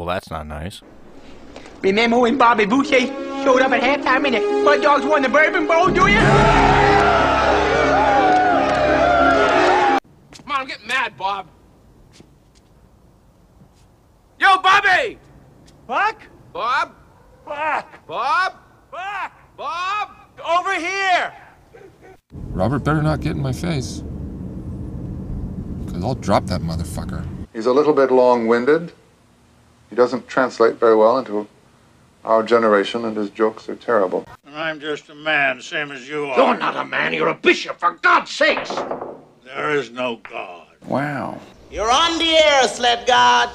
Well, 0.00 0.06
that's 0.06 0.30
not 0.30 0.46
nice. 0.46 0.80
Remember 1.82 2.20
when 2.20 2.38
Bobby 2.38 2.64
Boucher 2.64 3.00
showed 3.44 3.60
up 3.60 3.70
at 3.72 3.82
halftime 3.82 4.24
and 4.24 4.34
the 4.34 4.40
Mud 4.64 4.80
Dogs 4.80 5.04
won 5.04 5.20
the 5.20 5.28
Bourbon 5.28 5.66
Bowl, 5.66 5.88
do 5.88 6.06
you? 6.06 6.18
Come 10.38 10.52
on, 10.52 10.60
I'm 10.62 10.66
getting 10.66 10.86
mad, 10.86 11.18
Bob. 11.18 11.48
Yo, 14.38 14.56
Bobby! 14.62 15.18
Fuck! 15.86 16.22
Bob? 16.54 16.94
Fuck! 17.44 18.06
Bob? 18.06 18.54
Fuck! 18.90 19.32
Bob? 19.58 20.08
Over 20.48 20.76
here! 20.76 21.34
Robert 22.32 22.78
better 22.84 23.02
not 23.02 23.20
get 23.20 23.32
in 23.32 23.42
my 23.42 23.52
face. 23.52 24.02
Because 25.84 26.02
I'll 26.02 26.14
drop 26.14 26.46
that 26.46 26.62
motherfucker. 26.62 27.26
He's 27.52 27.66
a 27.66 27.72
little 27.74 27.92
bit 27.92 28.10
long 28.10 28.46
winded. 28.46 28.94
He 29.90 29.96
doesn't 29.96 30.28
translate 30.28 30.76
very 30.76 30.94
well 30.94 31.18
into 31.18 31.48
our 32.24 32.44
generation, 32.44 33.04
and 33.04 33.16
his 33.16 33.28
jokes 33.30 33.68
are 33.68 33.74
terrible. 33.74 34.24
I'm 34.46 34.78
just 34.78 35.10
a 35.10 35.14
man, 35.16 35.60
same 35.60 35.90
as 35.90 36.08
you 36.08 36.26
are. 36.26 36.36
You're 36.36 36.56
not 36.56 36.76
a 36.76 36.84
man, 36.84 37.12
you're 37.12 37.28
a 37.28 37.34
bishop, 37.34 37.80
for 37.80 37.94
God's 37.94 38.30
sakes! 38.30 38.70
There 39.44 39.72
is 39.72 39.90
no 39.90 40.20
God. 40.30 40.68
Wow. 40.86 41.40
You're 41.72 41.90
on 41.90 42.18
the 42.18 42.30
air, 42.36 42.68
sled 42.68 43.04
god. 43.06 43.50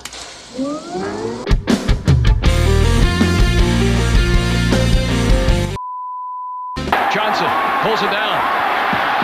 Johnson 7.15 7.47
pulls 7.79 8.01
it 8.03 8.11
down. 8.11 8.35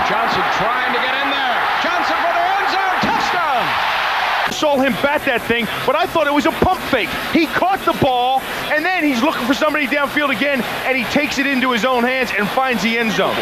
Johnson 0.07 0.43
trying 0.55 0.93
to 0.95 0.99
get 1.03 1.11
in 1.11 1.27
there. 1.27 1.59
Johnson 1.83 2.15
for 2.23 2.31
the 2.31 2.45
end 2.55 2.67
zone. 2.71 2.97
Touchdown. 3.03 3.63
Saw 4.61 4.77
him 4.77 4.93
bat 5.01 5.25
that 5.25 5.41
thing, 5.49 5.65
but 5.89 5.97
I 5.97 6.05
thought 6.05 6.29
it 6.29 6.33
was 6.37 6.45
a 6.45 6.53
pump 6.61 6.77
fake. 6.93 7.09
He 7.33 7.49
caught 7.49 7.81
the 7.81 7.97
ball, 7.97 8.45
and 8.69 8.85
then 8.85 9.01
he's 9.01 9.25
looking 9.25 9.41
for 9.49 9.57
somebody 9.57 9.89
downfield 9.89 10.29
again, 10.29 10.61
and 10.85 10.93
he 10.93 11.01
takes 11.09 11.41
it 11.41 11.49
into 11.49 11.73
his 11.73 11.81
own 11.81 12.05
hands 12.05 12.29
and 12.29 12.45
finds 12.53 12.85
the 12.85 12.93
end 12.93 13.09
zone. 13.09 13.33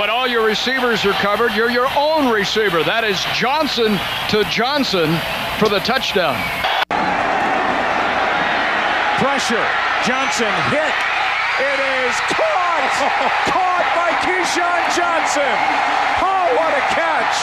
When 0.00 0.08
all 0.08 0.24
your 0.24 0.40
receivers 0.40 1.04
are 1.04 1.12
covered, 1.20 1.52
you're 1.52 1.68
your 1.68 1.92
own 1.92 2.32
receiver. 2.32 2.80
That 2.80 3.04
is 3.04 3.20
Johnson 3.36 4.00
to 4.32 4.40
Johnson 4.48 5.12
for 5.60 5.68
the 5.68 5.84
touchdown. 5.84 6.40
Pressure. 9.20 9.68
Johnson 10.08 10.48
hit. 10.72 10.96
It 11.60 11.78
is 12.08 12.16
caught. 12.32 12.88
caught 13.52 13.84
by 13.92 14.16
Keyshawn 14.24 14.80
Johnson. 14.96 15.52
Oh, 16.24 16.56
what 16.56 16.72
a 16.72 16.84
catch. 16.88 17.36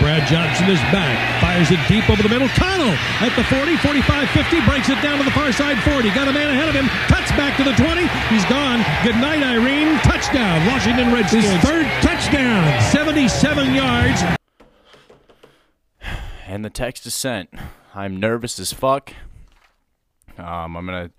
Brad 0.00 0.26
Johnson 0.26 0.70
is 0.70 0.80
back. 0.88 1.41
Fires 1.52 1.70
it 1.70 1.86
deep 1.86 2.08
over 2.08 2.22
the 2.22 2.30
middle. 2.30 2.48
Connell 2.48 2.96
at 3.20 3.36
the 3.36 3.44
40, 3.44 3.76
45, 3.76 4.30
50. 4.30 4.60
Breaks 4.64 4.88
it 4.88 5.02
down 5.02 5.18
to 5.18 5.24
the 5.24 5.30
far 5.32 5.52
side 5.52 5.76
40. 5.82 6.08
Got 6.14 6.26
a 6.26 6.32
man 6.32 6.48
ahead 6.48 6.66
of 6.66 6.74
him. 6.74 6.88
Cuts 7.12 7.30
back 7.32 7.58
to 7.58 7.62
the 7.62 7.72
20. 7.72 8.06
He's 8.32 8.44
gone. 8.46 8.82
Good 9.04 9.16
night, 9.16 9.42
Irene. 9.42 9.98
Touchdown. 9.98 10.66
Washington 10.66 11.12
Redskins. 11.12 11.44
His 11.44 11.60
third 11.60 11.84
touchdown. 12.00 12.80
77 12.90 13.74
yards. 13.74 14.22
And 16.46 16.64
the 16.64 16.70
text 16.70 17.04
is 17.04 17.14
sent. 17.14 17.50
I'm 17.94 18.18
nervous 18.18 18.58
as 18.58 18.72
fuck. 18.72 19.12
Um, 20.38 20.74
I'm 20.74 20.86
gonna 20.86 21.10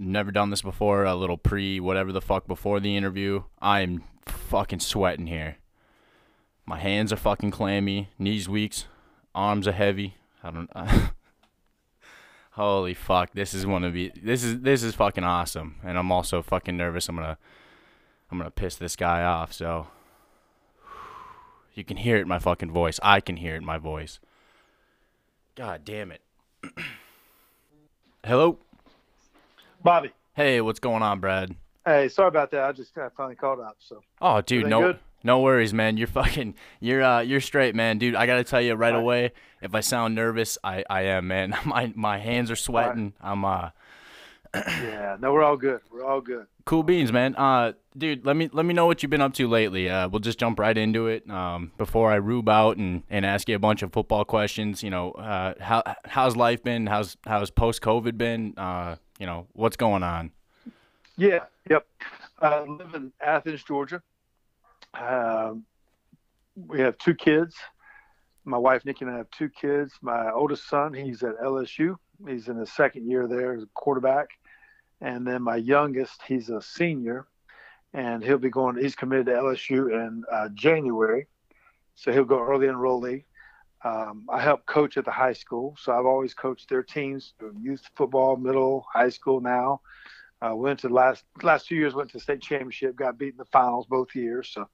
never 0.00 0.32
done 0.32 0.50
this 0.50 0.62
before. 0.62 1.04
A 1.04 1.14
little 1.14 1.38
pre 1.38 1.78
whatever 1.78 2.10
the 2.10 2.20
fuck 2.20 2.48
before 2.48 2.80
the 2.80 2.96
interview. 2.96 3.44
I'm 3.62 4.02
fucking 4.26 4.80
sweating 4.80 5.28
here. 5.28 5.58
My 6.66 6.80
hands 6.80 7.12
are 7.12 7.16
fucking 7.16 7.52
clammy, 7.52 8.08
knees 8.18 8.48
weak, 8.48 8.74
arms 9.34 9.66
are 9.68 9.72
heavy. 9.72 10.16
I 10.42 10.50
don't. 10.50 10.70
holy 12.52 12.94
fuck! 12.94 13.32
This 13.34 13.54
is 13.54 13.66
one 13.66 13.84
of 13.84 13.92
the. 13.92 14.12
This 14.20 14.44
is 14.44 14.60
this 14.60 14.82
is 14.82 14.94
fucking 14.94 15.24
awesome, 15.24 15.76
and 15.84 15.98
I'm 15.98 16.12
also 16.12 16.42
fucking 16.42 16.76
nervous. 16.76 17.08
I'm 17.08 17.16
gonna 17.16 17.38
I'm 18.30 18.38
gonna 18.38 18.50
piss 18.50 18.76
this 18.76 18.96
guy 18.96 19.22
off. 19.22 19.52
So 19.52 19.88
you 21.74 21.84
can 21.84 21.96
hear 21.96 22.16
it 22.16 22.22
in 22.22 22.28
my 22.28 22.38
fucking 22.38 22.70
voice. 22.70 23.00
I 23.02 23.20
can 23.20 23.36
hear 23.36 23.54
it 23.54 23.58
in 23.58 23.64
my 23.64 23.78
voice. 23.78 24.20
God 25.54 25.82
damn 25.84 26.12
it. 26.12 26.20
Hello. 28.24 28.58
Bobby. 29.82 30.12
Hey, 30.34 30.60
what's 30.60 30.80
going 30.80 31.02
on, 31.02 31.20
Brad? 31.20 31.54
Hey, 31.84 32.08
sorry 32.08 32.28
about 32.28 32.50
that. 32.52 32.64
I 32.64 32.72
just 32.72 32.96
I 32.96 33.08
finally 33.16 33.36
called 33.36 33.60
up. 33.60 33.76
So. 33.78 34.02
Oh, 34.20 34.40
dude, 34.40 34.66
no, 34.66 34.80
good? 34.80 34.98
No 35.24 35.40
worries, 35.40 35.74
man. 35.74 35.96
You're 35.96 36.06
fucking, 36.20 36.54
you're, 36.80 37.02
uh, 37.02 37.20
you're 37.20 37.40
straight, 37.40 37.74
man, 37.74 37.98
dude. 37.98 38.14
I 38.14 38.26
gotta 38.26 38.44
tell 38.44 38.60
you 38.60 38.74
right 38.74 38.92
right. 38.92 38.98
away, 39.00 39.32
if 39.60 39.74
I 39.74 39.80
sound 39.80 40.14
nervous, 40.14 40.58
I, 40.62 40.84
I 40.88 41.02
am, 41.02 41.26
man. 41.26 41.56
My, 41.64 41.92
my 41.96 42.18
hands 42.18 42.50
are 42.50 42.56
sweating. 42.56 43.14
I'm, 43.20 43.44
uh, 43.44 43.70
Yeah. 44.54 45.16
No, 45.18 45.32
we're 45.32 45.42
all 45.42 45.56
good. 45.56 45.80
We're 45.90 46.04
all 46.04 46.20
good. 46.20 46.46
cool 46.64 46.82
beans, 46.84 47.10
man. 47.12 47.34
Uh, 47.34 47.72
dude, 47.96 48.24
let 48.24 48.36
me, 48.36 48.48
let 48.52 48.64
me 48.64 48.72
know 48.72 48.86
what 48.86 49.02
you've 49.02 49.10
been 49.10 49.20
up 49.20 49.34
to 49.34 49.48
lately. 49.48 49.88
Uh, 49.88 50.08
we'll 50.08 50.20
just 50.20 50.38
jump 50.38 50.60
right 50.60 50.76
into 50.76 51.08
it. 51.08 51.28
Um, 51.28 51.72
before 51.76 52.12
I 52.12 52.16
rube 52.16 52.48
out 52.48 52.76
and, 52.76 53.02
and 53.10 53.26
ask 53.26 53.48
you 53.48 53.56
a 53.56 53.58
bunch 53.58 53.82
of 53.82 53.92
football 53.92 54.24
questions. 54.24 54.82
You 54.82 54.90
know, 54.90 55.10
uh, 55.12 55.54
how, 55.58 55.82
how's 56.04 56.36
life 56.36 56.62
been? 56.62 56.86
How's, 56.86 57.16
how's 57.26 57.50
post 57.50 57.82
COVID 57.82 58.16
been? 58.16 58.54
Uh, 58.56 58.96
you 59.18 59.26
know, 59.26 59.46
what's 59.54 59.76
going 59.76 60.02
on? 60.02 60.30
Yeah. 61.16 61.40
Yep. 61.68 61.86
I 62.40 62.60
live 62.60 62.94
in 62.94 63.12
Athens, 63.20 63.64
Georgia. 63.64 64.02
Um, 64.98 65.64
we 66.56 66.80
have 66.80 66.98
two 66.98 67.14
kids. 67.14 67.54
My 68.44 68.58
wife 68.58 68.84
Nikki 68.84 69.04
and 69.04 69.14
I 69.14 69.18
have 69.18 69.30
two 69.30 69.48
kids. 69.48 69.92
My 70.02 70.30
oldest 70.30 70.68
son, 70.68 70.92
he's 70.92 71.22
at 71.22 71.38
LSU. 71.40 71.96
He's 72.28 72.48
in 72.48 72.56
his 72.56 72.72
second 72.72 73.10
year 73.10 73.26
there 73.26 73.54
as 73.54 73.62
a 73.62 73.68
quarterback. 73.74 74.28
And 75.00 75.26
then 75.26 75.42
my 75.42 75.56
youngest, 75.56 76.22
he's 76.26 76.50
a 76.50 76.60
senior, 76.62 77.26
and 77.92 78.22
he'll 78.22 78.38
be 78.38 78.50
going. 78.50 78.76
He's 78.76 78.94
committed 78.94 79.26
to 79.26 79.32
LSU 79.32 79.92
in 79.92 80.24
uh, 80.30 80.48
January, 80.54 81.26
so 81.94 82.12
he'll 82.12 82.24
go 82.24 82.40
early 82.40 82.66
enrollee. 82.66 83.24
Um, 83.84 84.24
I 84.30 84.40
help 84.40 84.64
coach 84.64 84.96
at 84.96 85.04
the 85.04 85.10
high 85.10 85.34
school, 85.34 85.76
so 85.78 85.92
I've 85.92 86.06
always 86.06 86.32
coached 86.32 86.70
their 86.70 86.82
teams, 86.82 87.34
youth 87.60 87.82
football, 87.94 88.36
middle, 88.36 88.86
high 88.90 89.10
school 89.10 89.40
now. 89.40 89.80
Uh, 90.44 90.54
went 90.54 90.78
to 90.80 90.88
the 90.88 90.94
last 90.94 91.24
last 91.42 91.66
two 91.66 91.74
years, 91.74 91.94
went 91.94 92.10
to 92.10 92.18
the 92.18 92.22
state 92.22 92.42
championship, 92.42 92.96
got 92.96 93.18
beat 93.18 93.32
in 93.32 93.38
the 93.38 93.44
finals 93.46 93.86
both 93.88 94.14
years. 94.14 94.50
So 94.52 94.68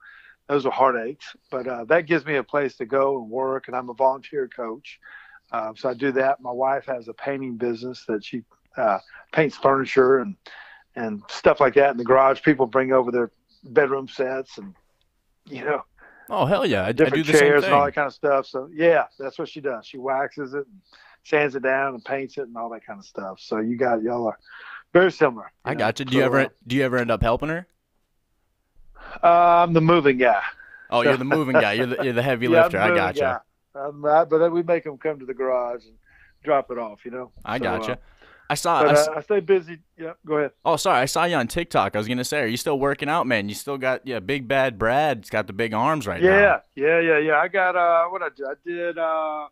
those 0.47 0.65
were 0.65 0.71
heartaches, 0.71 1.25
but 1.49 1.67
uh, 1.67 1.85
that 1.85 2.07
gives 2.07 2.25
me 2.25 2.35
a 2.35 2.43
place 2.43 2.75
to 2.77 2.85
go 2.85 3.21
and 3.21 3.29
work. 3.29 3.67
And 3.67 3.75
I'm 3.75 3.89
a 3.89 3.93
volunteer 3.93 4.47
coach, 4.47 4.99
uh, 5.51 5.71
so 5.75 5.89
I 5.89 5.93
do 5.93 6.11
that. 6.13 6.41
My 6.41 6.51
wife 6.51 6.85
has 6.87 7.07
a 7.07 7.13
painting 7.13 7.55
business 7.55 8.03
that 8.07 8.25
she 8.25 8.43
uh, 8.75 8.99
paints 9.31 9.55
furniture 9.55 10.19
and 10.19 10.35
and 10.95 11.21
stuff 11.29 11.61
like 11.61 11.75
that 11.75 11.91
in 11.91 11.97
the 11.97 12.03
garage. 12.03 12.41
People 12.41 12.65
bring 12.65 12.91
over 12.91 13.11
their 13.11 13.31
bedroom 13.63 14.07
sets 14.07 14.57
and 14.57 14.75
you 15.45 15.63
know 15.63 15.83
Oh, 16.31 16.45
hell 16.45 16.65
yeah. 16.65 16.83
I, 16.83 16.87
I 16.87 16.91
do 16.93 17.09
the 17.09 17.25
same 17.25 17.33
chairs 17.33 17.63
and 17.65 17.73
all 17.73 17.85
that 17.85 17.91
kind 17.91 18.07
of 18.07 18.13
stuff. 18.13 18.47
So 18.47 18.69
yeah, 18.73 19.05
that's 19.19 19.37
what 19.37 19.49
she 19.49 19.59
does. 19.59 19.85
She 19.85 19.97
waxes 19.97 20.53
it, 20.53 20.65
and 20.65 20.81
sands 21.23 21.55
it 21.55 21.63
down, 21.63 21.93
and 21.93 22.05
paints 22.05 22.37
it, 22.37 22.43
and 22.43 22.55
all 22.55 22.69
that 22.69 22.85
kind 22.85 22.99
of 22.99 23.05
stuff. 23.05 23.39
So 23.41 23.59
you 23.59 23.75
got 23.75 24.01
y'all 24.01 24.27
are 24.27 24.39
very 24.93 25.11
similar. 25.11 25.51
I 25.65 25.73
know? 25.73 25.79
got 25.79 25.99
you. 25.99 26.05
Do 26.05 26.17
you 26.17 26.23
ever, 26.23 26.47
do 26.67 26.75
you 26.75 26.83
ever 26.83 26.97
end 26.97 27.11
up 27.11 27.21
helping 27.21 27.49
her? 27.49 27.67
Uh, 29.23 29.63
I'm 29.63 29.73
the 29.73 29.81
moving 29.81 30.17
guy. 30.17 30.41
Oh, 30.89 31.01
you're 31.01 31.17
the 31.17 31.25
moving 31.25 31.53
guy. 31.53 31.73
You're 31.73 31.85
the, 31.87 32.03
you're 32.03 32.13
the 32.13 32.21
heavy 32.21 32.47
Yeah, 32.49 32.63
lifter. 32.63 32.79
I 32.79 32.95
got 32.95 33.15
you. 33.15 33.35
Not, 33.73 34.29
but 34.29 34.37
then 34.39 34.51
we 34.51 34.63
make 34.63 34.83
them 34.83 34.97
come 34.97 35.19
to 35.19 35.25
the 35.25 35.33
garage 35.33 35.85
and 35.85 35.95
drop 36.43 36.69
it 36.71 36.77
off. 36.77 37.05
You 37.05 37.11
know. 37.11 37.31
I 37.45 37.57
So, 37.57 37.63
got 37.63 37.87
you. 37.87 37.93
uh, 37.93 37.97
I 38.49 38.53
saw. 38.55 38.83
but 38.83 38.97
I 38.97 38.99
uh, 39.01 39.17
I 39.17 39.21
stay 39.21 39.39
busy. 39.39 39.79
Yep. 39.97 40.17
Go 40.25 40.37
ahead. 40.37 40.51
oh, 40.65 40.75
sorry. 40.75 40.99
I 40.99 41.05
saw 41.05 41.23
you 41.23 41.37
on 41.37 41.47
TikTok. 41.47 41.95
I 41.95 41.97
was 41.97 42.07
gonna 42.09 42.25
say, 42.25 42.41
are 42.41 42.47
you 42.47 42.57
still 42.57 42.77
working 42.77 43.07
out, 43.07 43.25
man? 43.27 43.47
You 43.47 43.55
still 43.55 43.77
got 43.77 44.05
yeah, 44.05 44.19
big 44.19 44.47
bad 44.49 44.77
Brad's 44.77 45.29
got 45.29 45.47
the 45.47 45.53
big 45.53 45.73
arms 45.73 46.05
right 46.05 46.21
yeah, 46.21 46.29
now. 46.29 46.61
yeah, 46.75 46.99
yeah, 46.99 46.99
yeah. 46.99 47.17
Yeah. 47.19 47.37
I 47.37 47.47
got 47.47 47.77
uh, 47.77 48.07
what 48.09 48.21
I 48.21 48.29
did. 48.35 48.45
I 48.45 48.53
did 48.65 48.97
uh, 48.97 49.47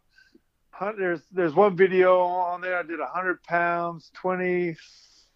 there's 0.98 1.22
there's 1.32 1.54
one 1.56 1.78
video 1.78 2.20
on 2.20 2.60
there. 2.60 2.78
I 2.78 2.84
did 2.84 3.00
hundred 3.00 3.42
pounds, 3.44 4.12
twenty 4.14 4.76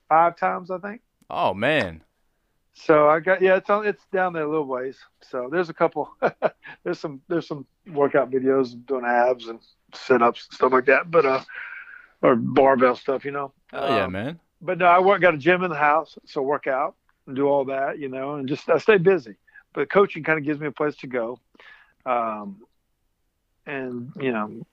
five 0.09 0.37
times, 0.37 0.69
I 0.71 0.77
think. 0.79 1.01
Oh 1.29 1.53
man. 1.53 2.03
So 2.73 3.07
I 3.09 3.19
got 3.19 3.41
yeah, 3.41 3.55
it's 3.57 3.69
on, 3.69 3.85
it's 3.85 4.03
down 4.11 4.33
there 4.33 4.43
a 4.43 4.49
little 4.49 4.65
ways. 4.65 4.97
So 5.21 5.49
there's 5.51 5.69
a 5.69 5.73
couple. 5.73 6.09
there's 6.83 6.99
some 6.99 7.21
there's 7.27 7.47
some 7.47 7.65
workout 7.87 8.31
videos 8.31 8.73
doing 8.85 9.05
abs 9.05 9.47
and 9.47 9.59
sit 9.93 10.21
ups 10.21 10.47
and 10.49 10.55
stuff 10.55 10.71
like 10.71 10.85
that. 10.85 11.11
But 11.11 11.25
uh, 11.25 11.41
or 12.21 12.35
barbell 12.35 12.95
stuff, 12.95 13.25
you 13.25 13.31
know. 13.31 13.53
Oh 13.73 13.87
yeah, 13.95 14.05
Um, 14.05 14.11
man. 14.11 14.39
But 14.61 14.77
no, 14.77 14.85
I 14.85 14.99
work 14.99 15.21
got 15.21 15.33
a 15.35 15.37
gym 15.37 15.63
in 15.63 15.69
the 15.69 15.77
house, 15.77 16.17
so 16.25 16.41
work 16.41 16.67
out 16.67 16.95
and 17.27 17.35
do 17.35 17.47
all 17.47 17.65
that, 17.65 17.99
you 17.99 18.09
know, 18.09 18.35
and 18.35 18.47
just 18.47 18.69
I 18.69 18.77
stay 18.77 18.97
busy. 18.97 19.35
But 19.73 19.89
coaching 19.89 20.23
kind 20.23 20.39
of 20.39 20.45
gives 20.45 20.59
me 20.59 20.67
a 20.67 20.71
place 20.71 20.95
to 20.97 21.07
go, 21.07 21.39
um, 22.05 22.61
and 23.65 24.11
you 24.19 24.31
know, 24.31 24.65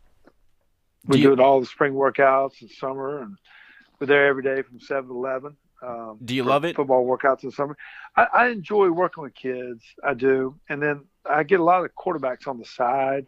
we 1.06 1.16
Do 1.18 1.22
do, 1.22 1.32
it 1.32 1.40
all 1.40 1.60
the 1.60 1.66
spring 1.66 1.94
workouts 1.94 2.60
and 2.60 2.70
summer, 2.70 3.22
and 3.22 3.36
we're 4.00 4.06
there 4.06 4.26
every 4.26 4.42
day 4.42 4.62
from 4.62 4.80
seven 4.80 5.08
to 5.10 5.14
eleven. 5.14 5.56
Um, 5.82 6.18
Do 6.24 6.34
you 6.34 6.42
love 6.42 6.64
it? 6.64 6.76
Football 6.76 7.06
workouts 7.06 7.42
in 7.42 7.50
the 7.50 7.54
summer. 7.54 7.76
I, 8.16 8.26
I 8.32 8.48
enjoy 8.48 8.90
working 8.90 9.22
with 9.22 9.34
kids. 9.34 9.82
I 10.04 10.14
do, 10.14 10.56
and 10.68 10.82
then 10.82 11.04
I 11.28 11.42
get 11.42 11.60
a 11.60 11.64
lot 11.64 11.84
of 11.84 11.90
quarterbacks 11.94 12.46
on 12.46 12.58
the 12.58 12.64
side. 12.64 13.26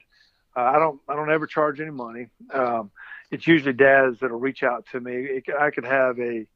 Uh, 0.56 0.60
I 0.60 0.78
don't. 0.78 1.00
I 1.08 1.14
don't 1.14 1.30
ever 1.30 1.46
charge 1.46 1.80
any 1.80 1.90
money. 1.90 2.26
Um, 2.52 2.90
it's 3.30 3.46
usually 3.46 3.72
dads 3.72 4.20
that'll 4.20 4.38
reach 4.38 4.62
out 4.62 4.86
to 4.92 5.00
me. 5.00 5.12
It, 5.14 5.44
I 5.58 5.70
could 5.70 5.84
have 5.84 6.18
a 6.18 6.46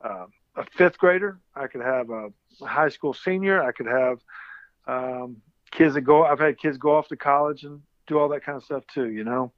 uh, 0.00 0.26
a 0.56 0.64
fifth 0.76 0.98
grader. 0.98 1.38
I 1.54 1.68
could 1.68 1.82
have 1.82 2.10
a, 2.10 2.28
a 2.62 2.66
high 2.66 2.88
school 2.88 3.14
senior. 3.14 3.62
I 3.62 3.72
could 3.72 3.86
have 3.86 4.18
um, 4.86 5.36
kids 5.70 5.94
that 5.94 6.00
go. 6.00 6.24
I've 6.24 6.40
had 6.40 6.58
kids 6.58 6.78
go 6.78 6.96
off 6.96 7.08
to 7.08 7.16
college 7.16 7.62
and 7.64 7.80
do 8.08 8.18
all 8.18 8.28
that 8.30 8.44
kind 8.44 8.56
of 8.56 8.64
stuff 8.64 8.82
too. 8.92 9.08
You 9.10 9.22
know, 9.22 9.52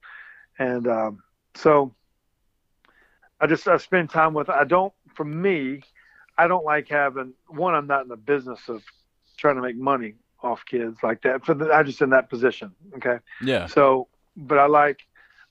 and 0.58 0.86
um, 0.86 1.22
so 1.54 1.94
I 3.40 3.46
just 3.46 3.66
I 3.66 3.76
spend 3.78 4.10
time 4.10 4.34
with. 4.34 4.50
I 4.50 4.64
don't. 4.64 4.92
For 5.14 5.24
me, 5.24 5.82
I 6.36 6.46
don't 6.46 6.64
like 6.64 6.88
having 6.88 7.34
one. 7.48 7.74
I'm 7.74 7.86
not 7.86 8.02
in 8.02 8.08
the 8.08 8.16
business 8.16 8.68
of 8.68 8.82
trying 9.36 9.56
to 9.56 9.62
make 9.62 9.76
money 9.76 10.14
off 10.42 10.64
kids 10.66 10.98
like 11.02 11.22
that. 11.22 11.44
For 11.44 11.54
the, 11.54 11.70
I 11.72 11.82
just 11.82 12.00
in 12.02 12.10
that 12.10 12.28
position. 12.30 12.72
Okay. 12.96 13.18
Yeah. 13.42 13.66
So, 13.66 14.08
but 14.36 14.58
I 14.58 14.66
like, 14.66 15.00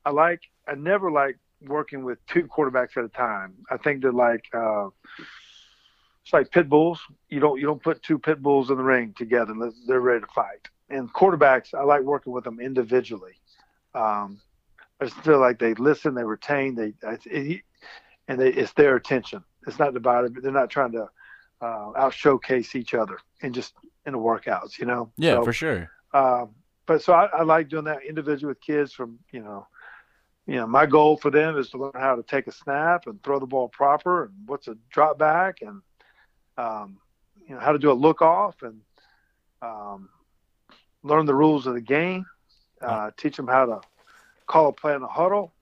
I 0.05 0.11
like, 0.11 0.41
I 0.67 0.75
never 0.75 1.11
like 1.11 1.37
working 1.61 2.03
with 2.03 2.17
two 2.27 2.43
quarterbacks 2.43 2.97
at 2.97 3.03
a 3.03 3.09
time. 3.09 3.53
I 3.69 3.77
think 3.77 4.03
that 4.03 4.13
like, 4.13 4.45
uh, 4.53 4.89
it's 6.23 6.33
like 6.33 6.51
pit 6.51 6.69
bulls. 6.69 6.99
You 7.29 7.39
don't 7.39 7.59
you 7.59 7.65
don't 7.65 7.81
put 7.81 8.03
two 8.03 8.19
pit 8.19 8.41
bulls 8.41 8.69
in 8.69 8.77
the 8.77 8.83
ring 8.83 9.13
together 9.17 9.51
unless 9.51 9.73
they're 9.87 9.99
ready 9.99 10.21
to 10.21 10.27
fight. 10.33 10.67
And 10.89 11.11
quarterbacks, 11.13 11.73
I 11.73 11.83
like 11.83 12.01
working 12.01 12.33
with 12.33 12.43
them 12.43 12.59
individually. 12.59 13.33
Um, 13.93 14.39
I 15.01 15.05
just 15.05 15.17
feel 15.21 15.39
like 15.39 15.59
they 15.59 15.73
listen, 15.75 16.13
they 16.13 16.23
retain, 16.23 16.75
they 16.75 16.93
it, 17.25 17.61
and 18.29 18.39
they, 18.39 18.53
it's 18.53 18.71
their 18.73 18.95
attention. 18.95 19.43
It's 19.67 19.77
not 19.77 19.93
divided. 19.93 20.41
They're 20.41 20.51
not 20.51 20.69
trying 20.69 20.93
to 20.93 21.09
uh, 21.61 21.91
out 21.97 22.13
showcase 22.13 22.75
each 22.75 22.93
other 22.93 23.19
and 23.41 23.53
just 23.53 23.73
in 24.05 24.13
the 24.13 24.19
workouts, 24.19 24.79
you 24.79 24.85
know. 24.85 25.11
Yeah, 25.17 25.33
so, 25.33 25.43
for 25.43 25.51
sure. 25.51 25.91
Um, 26.13 26.51
but 26.85 27.01
so 27.01 27.11
I, 27.11 27.25
I 27.25 27.43
like 27.43 27.67
doing 27.67 27.83
that 27.83 28.05
individual 28.07 28.51
with 28.51 28.61
kids 28.61 28.93
from 28.93 29.19
you 29.33 29.41
know 29.41 29.67
you 30.49 30.55
know, 30.55 30.65
my 30.65 30.87
goal 30.87 31.15
for 31.15 31.29
them 31.29 31.59
is 31.59 31.69
to 31.69 31.77
learn 31.77 31.91
how 31.93 32.15
to 32.15 32.23
take 32.23 32.47
a 32.47 32.51
snap 32.51 33.05
and 33.05 33.21
throw 33.21 33.37
the 33.37 33.45
ball 33.45 33.67
proper 33.67 34.23
and 34.23 34.33
what's 34.47 34.67
a 34.67 34.75
drop 34.89 35.19
back 35.19 35.59
and, 35.61 35.83
um, 36.57 36.97
you 37.47 37.53
know, 37.53 37.61
how 37.61 37.71
to 37.71 37.77
do 37.77 37.91
a 37.91 37.93
look 37.93 38.23
off 38.23 38.63
and 38.63 38.81
um, 39.61 40.09
learn 41.03 41.27
the 41.27 41.35
rules 41.35 41.67
of 41.67 41.75
the 41.75 41.81
game, 41.81 42.25
uh, 42.81 43.11
teach 43.15 43.37
them 43.37 43.45
how 43.45 43.67
to 43.67 43.81
call 44.47 44.69
a 44.69 44.73
play 44.73 44.95
in 44.95 45.03
a 45.03 45.07
huddle, 45.07 45.53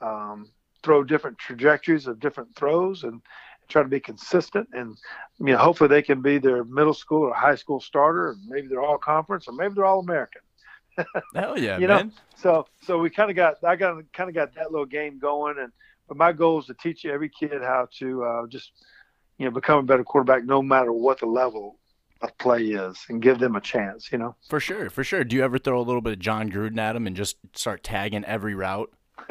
um, 0.00 0.48
throw 0.82 1.04
different 1.04 1.38
trajectories 1.38 2.06
of 2.06 2.20
different 2.20 2.54
throws 2.56 3.04
and 3.04 3.20
try 3.68 3.82
to 3.82 3.88
be 3.88 4.00
consistent. 4.00 4.68
And, 4.72 4.96
you 5.38 5.52
know, 5.52 5.58
hopefully 5.58 5.88
they 5.88 6.02
can 6.02 6.22
be 6.22 6.38
their 6.38 6.64
middle 6.64 6.94
school 6.94 7.22
or 7.22 7.34
high 7.34 7.54
school 7.54 7.80
starter. 7.80 8.30
And 8.30 8.46
maybe 8.48 8.68
they're 8.68 8.82
all 8.82 8.98
conference 8.98 9.48
or 9.48 9.52
maybe 9.52 9.74
they're 9.74 9.84
all 9.84 10.00
American. 10.00 10.42
Hell 11.34 11.58
yeah, 11.58 11.78
you 11.78 11.88
man. 11.88 12.08
know, 12.08 12.12
so 12.36 12.66
so 12.82 12.98
we 12.98 13.10
kind 13.10 13.30
of 13.30 13.36
got 13.36 13.62
I 13.64 13.76
got 13.76 14.02
kind 14.12 14.28
of 14.28 14.34
got 14.34 14.54
that 14.54 14.70
little 14.70 14.86
game 14.86 15.18
going, 15.18 15.58
and 15.58 15.72
but 16.08 16.16
my 16.16 16.32
goal 16.32 16.58
is 16.58 16.66
to 16.66 16.74
teach 16.74 17.04
every 17.04 17.28
kid 17.28 17.62
how 17.62 17.88
to 17.98 18.24
uh, 18.24 18.46
just 18.48 18.72
you 19.38 19.44
know 19.44 19.50
become 19.50 19.78
a 19.78 19.82
better 19.82 20.04
quarterback, 20.04 20.44
no 20.44 20.62
matter 20.62 20.92
what 20.92 21.20
the 21.20 21.26
level 21.26 21.78
of 22.22 22.36
play 22.38 22.62
is, 22.64 22.98
and 23.08 23.22
give 23.22 23.38
them 23.38 23.56
a 23.56 23.60
chance. 23.60 24.10
You 24.12 24.18
know, 24.18 24.36
For 24.48 24.60
sure, 24.60 24.90
for 24.90 25.04
sure. 25.04 25.24
Do 25.24 25.36
you 25.36 25.44
ever 25.44 25.58
throw 25.58 25.80
a 25.80 25.82
little 25.82 26.02
bit 26.02 26.14
of 26.14 26.18
Jon 26.18 26.50
Gruden 26.50 26.78
at 26.78 26.94
them 26.94 27.06
and 27.06 27.16
just 27.16 27.36
start 27.54 27.82
tagging 27.82 28.24
every 28.24 28.54
route? 28.54 28.92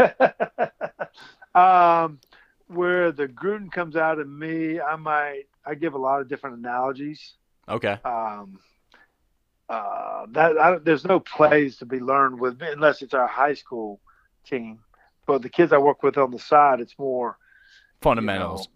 um, 1.60 2.20
where 2.68 3.12
the 3.12 3.28
Gruden 3.28 3.72
comes 3.72 3.96
out 3.96 4.20
of 4.20 4.28
me, 4.28 4.80
I 4.80 4.96
might 4.96 5.44
I 5.66 5.76
give 5.76 5.94
a 5.94 5.98
lot 5.98 6.22
of 6.22 6.28
different 6.30 6.58
analogies. 6.58 7.34
Okay. 7.68 7.98
Um, 8.06 8.60
uh, 9.68 10.26
that 10.32 10.58
I, 10.58 10.78
there's 10.80 11.06
no 11.06 11.20
plays 11.20 11.78
to 11.78 11.86
be 11.86 12.00
learned 12.00 12.40
with 12.40 12.60
me 12.60 12.68
unless 12.72 13.02
it's 13.02 13.14
our 13.14 13.28
high 13.28 13.54
school 13.54 14.00
team. 14.46 14.80
But 15.28 15.42
the 15.44 15.50
kids 15.50 15.72
I 15.74 15.78
work 15.78 16.02
with 16.02 16.18
on 16.18 16.32
the 16.32 16.40
side, 16.40 16.80
it's 16.80 16.98
more 16.98 17.38
Fundamentals. 18.02 18.68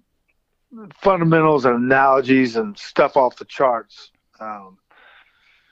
you 0.72 0.82
know, 0.82 0.88
fundamentals 1.02 1.66
and 1.66 1.76
analogies 1.76 2.56
and 2.58 2.78
stuff 2.78 3.18
off 3.18 3.38
the 3.38 3.46
charts. 3.46 4.12
Um, 4.40 4.78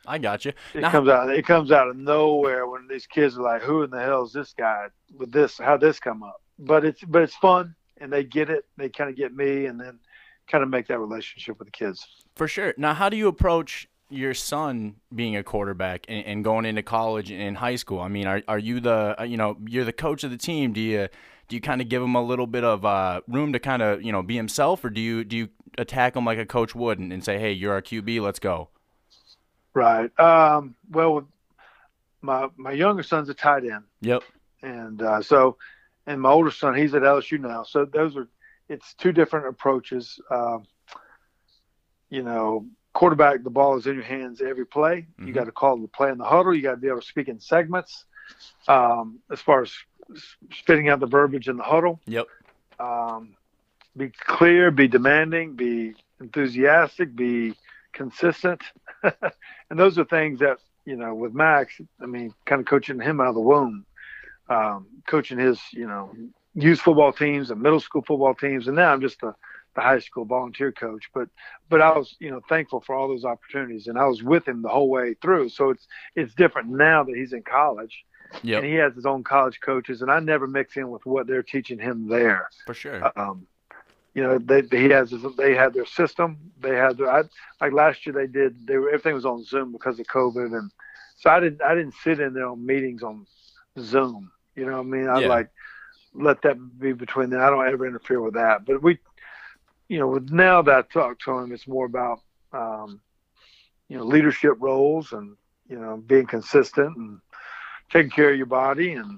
I 0.08 0.18
got 0.18 0.46
you. 0.46 0.54
it 0.74 0.81
Now- 0.81 0.92
comes 0.92 1.10
out. 1.10 1.30
It 1.30 1.46
comes 1.46 1.72
out 1.72 1.88
of 1.88 1.96
nowhere 1.98 2.66
when 2.68 2.88
these 2.88 3.06
kids 3.06 3.38
are 3.38 3.44
like, 3.44 3.62
"Who 3.62 3.84
in 3.84 3.92
the 3.92 4.00
hell 4.02 4.24
is 4.24 4.34
this 4.34 4.54
guy 4.58 4.88
with 5.16 5.31
this? 5.31 5.60
How 5.60 5.78
this 5.78 6.00
come 6.00 6.24
up?" 6.24 6.42
But 6.62 6.86
it's 6.86 7.04
but 7.04 7.24
it's 7.24 7.36
fun, 7.36 7.75
and 7.98 8.13
they 8.13 8.24
get 8.24 8.50
it. 8.50 8.66
They 8.78 8.90
kind 8.90 9.10
of 9.10 9.16
get 9.16 9.36
me, 9.36 9.66
and 9.66 9.80
then 9.80 10.00
kind 10.48 10.63
of 10.63 10.69
make 10.69 10.88
that 10.88 11.00
relationship 11.00 11.60
with 11.60 11.68
the 11.68 11.72
kids. 11.72 12.08
For 12.36 12.48
sure. 12.48 12.74
Now, 12.78 12.94
how 12.94 13.10
do 13.10 13.18
you 13.18 13.28
approach 13.28 13.88
your 14.10 14.34
son 14.34 14.96
being 15.16 15.36
a 15.38 15.44
quarterback 15.44 16.06
and, 16.08 16.25
and 16.25 16.44
going 16.44 16.66
into 16.66 16.84
college 16.84 17.31
and 17.31 17.58
high 17.58 17.75
school? 17.75 18.00
I 18.00 18.08
mean, 18.08 18.28
are 18.28 18.42
are 18.48 18.60
you 18.60 18.80
the 18.80 19.16
uh, 19.19 19.24
you 19.24 19.38
know 19.38 19.58
you're 19.68 19.86
the 19.86 19.94
coach 19.94 20.24
of 20.24 20.31
the 20.31 20.38
team? 20.38 20.74
Do 20.74 20.81
you 20.81 21.08
do 21.48 21.56
you 21.56 21.62
kind 21.62 21.81
of 21.81 21.90
give 21.90 22.02
him 22.02 22.16
a 22.16 22.22
little 22.22 22.48
bit 22.48 22.63
of 22.63 22.86
uh, 22.86 23.22
room 23.28 23.54
to 23.54 23.60
kind 23.60 23.81
of 23.81 24.02
you 24.04 24.12
know 24.12 24.22
be 24.22 24.36
himself, 24.36 24.86
or 24.86 24.90
do 24.90 25.02
you 25.02 25.24
do 25.24 25.36
you 25.36 25.50
attack 25.78 26.16
him 26.16 26.25
like 26.25 26.38
a 26.38 26.46
coach 26.46 26.75
would 26.75 27.00
and, 27.00 27.12
and 27.12 27.24
say, 27.24 27.40
hey, 27.40 27.52
you're 27.52 27.74
our 27.74 27.81
QB, 27.81 28.22
let's 28.22 28.40
go? 28.40 28.69
Right. 29.74 30.18
Um, 30.19 30.75
well, 30.90 31.28
my 32.22 32.50
my 32.58 32.72
younger 32.72 33.04
son's 33.04 33.30
a 33.30 33.34
tight 33.34 33.63
end. 33.63 33.84
Yep. 34.02 34.24
and 34.62 35.02
uh, 35.02 35.22
so 35.22 35.58
and 36.07 36.21
my 36.21 36.30
older 36.30 36.51
son 36.51 36.75
he's 36.75 36.94
at 36.94 37.01
LSU 37.03 37.39
now. 37.39 37.63
So 37.63 37.86
those 37.86 38.15
are 38.18 38.27
it's 38.69 38.94
two 38.95 39.12
different 39.12 39.48
approaches. 39.48 40.19
Um, 40.30 40.63
you 42.09 42.24
know 42.24 42.65
quarterback 42.94 43.42
the 43.44 43.50
ball 43.50 43.77
is 43.77 43.88
in 43.88 43.95
your 43.95 44.03
hands 44.03 44.42
every 44.42 44.65
play. 44.65 45.07
You 45.18 45.31
got 45.33 45.45
to 45.45 45.51
call 45.51 45.77
the 45.77 45.88
play 45.88 46.09
in 46.09 46.18
the 46.18 46.25
huddle. 46.25 46.53
You 46.53 46.62
got 46.62 46.71
to 46.71 46.77
be 46.77 46.88
able 46.88 47.00
to 47.00 47.07
speak 47.07 47.30
in 47.30 47.39
segments 47.39 48.06
um, 48.68 49.19
as 49.31 49.39
far 49.39 49.62
as 49.62 49.71
spitting 50.51 50.89
out 50.89 51.00
the 51.00 51.06
verbiage 51.07 51.48
in 51.48 51.57
the 51.57 51.63
huddle. 51.63 52.01
Yep. 52.06 52.27
um, 52.80 53.36
be 53.95 54.09
clear 54.09 54.71
be 54.71 54.88
demanding 54.88 55.56
be 55.56 55.94
enthusiastic 56.19 57.15
be 57.15 57.56
consistent. 57.94 58.62
And 59.69 59.80
those 59.80 59.98
are 59.98 60.03
things 60.03 60.39
that 60.39 60.57
you 60.86 60.95
know 60.98 61.13
with 61.13 61.33
max 61.33 61.80
i 62.01 62.06
mean 62.06 62.33
kind 62.45 62.59
of 62.59 62.68
coaching 62.68 63.00
him 63.00 63.21
out 63.21 63.27
of 63.27 63.36
the 63.36 63.42
womb 63.42 63.86
um, 64.51 64.88
coaching 65.07 65.39
his, 65.39 65.59
you 65.71 65.88
know, 65.88 66.13
youth 66.53 66.81
football 66.81 67.13
teams 67.13 67.50
and 67.51 67.62
middle 67.62 67.80
school 67.80 68.01
football 68.01 68.33
teams, 68.33 68.68
and 68.68 68.75
now 68.75 68.92
I'm 68.92 69.01
just 69.01 69.21
the, 69.21 69.33
the 69.75 69.81
high 69.81 70.00
school 70.00 70.25
volunteer 70.25 70.71
coach. 70.71 71.09
But 71.13 71.30
but 71.69 71.81
I 71.81 71.98
was, 71.98 72.15
you 72.19 72.30
know, 72.31 72.42
thankful 72.50 72.81
for 72.81 72.95
all 72.95 73.07
those 73.07 73.25
opportunities, 73.25 73.88
and 73.88 73.98
I 73.98 74.06
was 74.06 74.21
with 74.21 74.48
him 74.48 74.62
the 74.62 74.69
whole 74.69 74.89
way 74.89 75.15
through. 75.21 75.50
So 75.50 75.69
it's 75.69 75.88
it's 76.15 76.33
different 76.36 76.69
now 76.69 77.03
that 77.03 77.15
he's 77.15 77.33
in 77.33 77.44
college, 77.44 78.03
Yep. 78.44 78.63
and 78.63 78.71
he 78.71 78.77
has 78.77 78.94
his 78.95 79.06
own 79.06 79.24
college 79.24 79.59
coaches, 79.62 80.01
and 80.01 80.12
I 80.12 80.19
never 80.19 80.48
mix 80.48 80.77
in 80.77 80.89
with 80.89 81.06
what 81.06 81.27
they're 81.27 81.44
teaching 81.44 81.80
him 81.80 82.07
there. 82.07 82.50
For 82.65 82.74
sure. 82.74 83.12
Um, 83.15 83.48
you 84.13 84.24
know, 84.24 84.38
they 84.38 84.62
he 84.77 84.89
has 84.89 85.12
his, 85.12 85.24
they 85.38 85.55
had 85.55 85.74
their 85.74 85.86
system. 85.86 86.38
They 86.60 86.75
had 86.75 86.98
their 86.98 87.10
I, 87.10 87.24
like 87.62 87.72
last 87.72 88.05
year 88.05 88.13
they 88.13 88.27
did. 88.27 88.67
They 88.67 88.77
were 88.77 88.89
everything 88.89 89.13
was 89.13 89.25
on 89.25 89.43
Zoom 89.46 89.72
because 89.72 90.00
of 90.00 90.05
COVID, 90.08 90.58
and 90.58 90.70
so 91.15 91.29
I 91.29 91.39
didn't 91.39 91.62
I 91.62 91.75
didn't 91.75 91.96
sit 92.03 92.20
in 92.20 92.34
there 92.34 92.48
on 92.48 92.65
meetings 92.65 93.03
on 93.03 93.25
Zoom. 93.79 94.31
You 94.62 94.68
know 94.68 94.74
what 94.74 94.86
I 94.86 94.96
mean? 94.96 95.10
I 95.10 95.20
Yeah. 95.20 95.27
like 95.27 95.50
let 96.13 96.44
that 96.44 96.58
be 96.80 96.94
between 96.94 97.32
them. 97.32 97.41
I 97.41 97.50
don't 97.50 97.68
ever 97.68 97.88
interfere 97.88 98.22
with 98.22 98.36
that. 98.36 98.63
But 98.63 98.84
we, 98.84 99.00
you 99.88 99.98
know, 99.98 100.08
with 100.08 100.30
now 100.30 100.62
that 100.62 100.75
I 100.75 100.82
talk 100.84 101.20
to 101.22 101.39
him, 101.39 101.51
it's 101.51 101.68
more 101.68 101.88
about, 101.88 102.20
um, 102.53 103.01
you 103.88 103.98
know, 103.98 104.03
leadership 104.03 104.53
roles 104.60 105.13
and, 105.13 105.36
you 105.68 105.80
know, 105.80 105.98
being 105.98 106.27
consistent 106.27 106.96
and 106.96 107.22
taking 107.91 108.12
care 108.12 108.30
of 108.30 108.38
your 108.38 108.46
body 108.46 108.91
and 108.94 109.18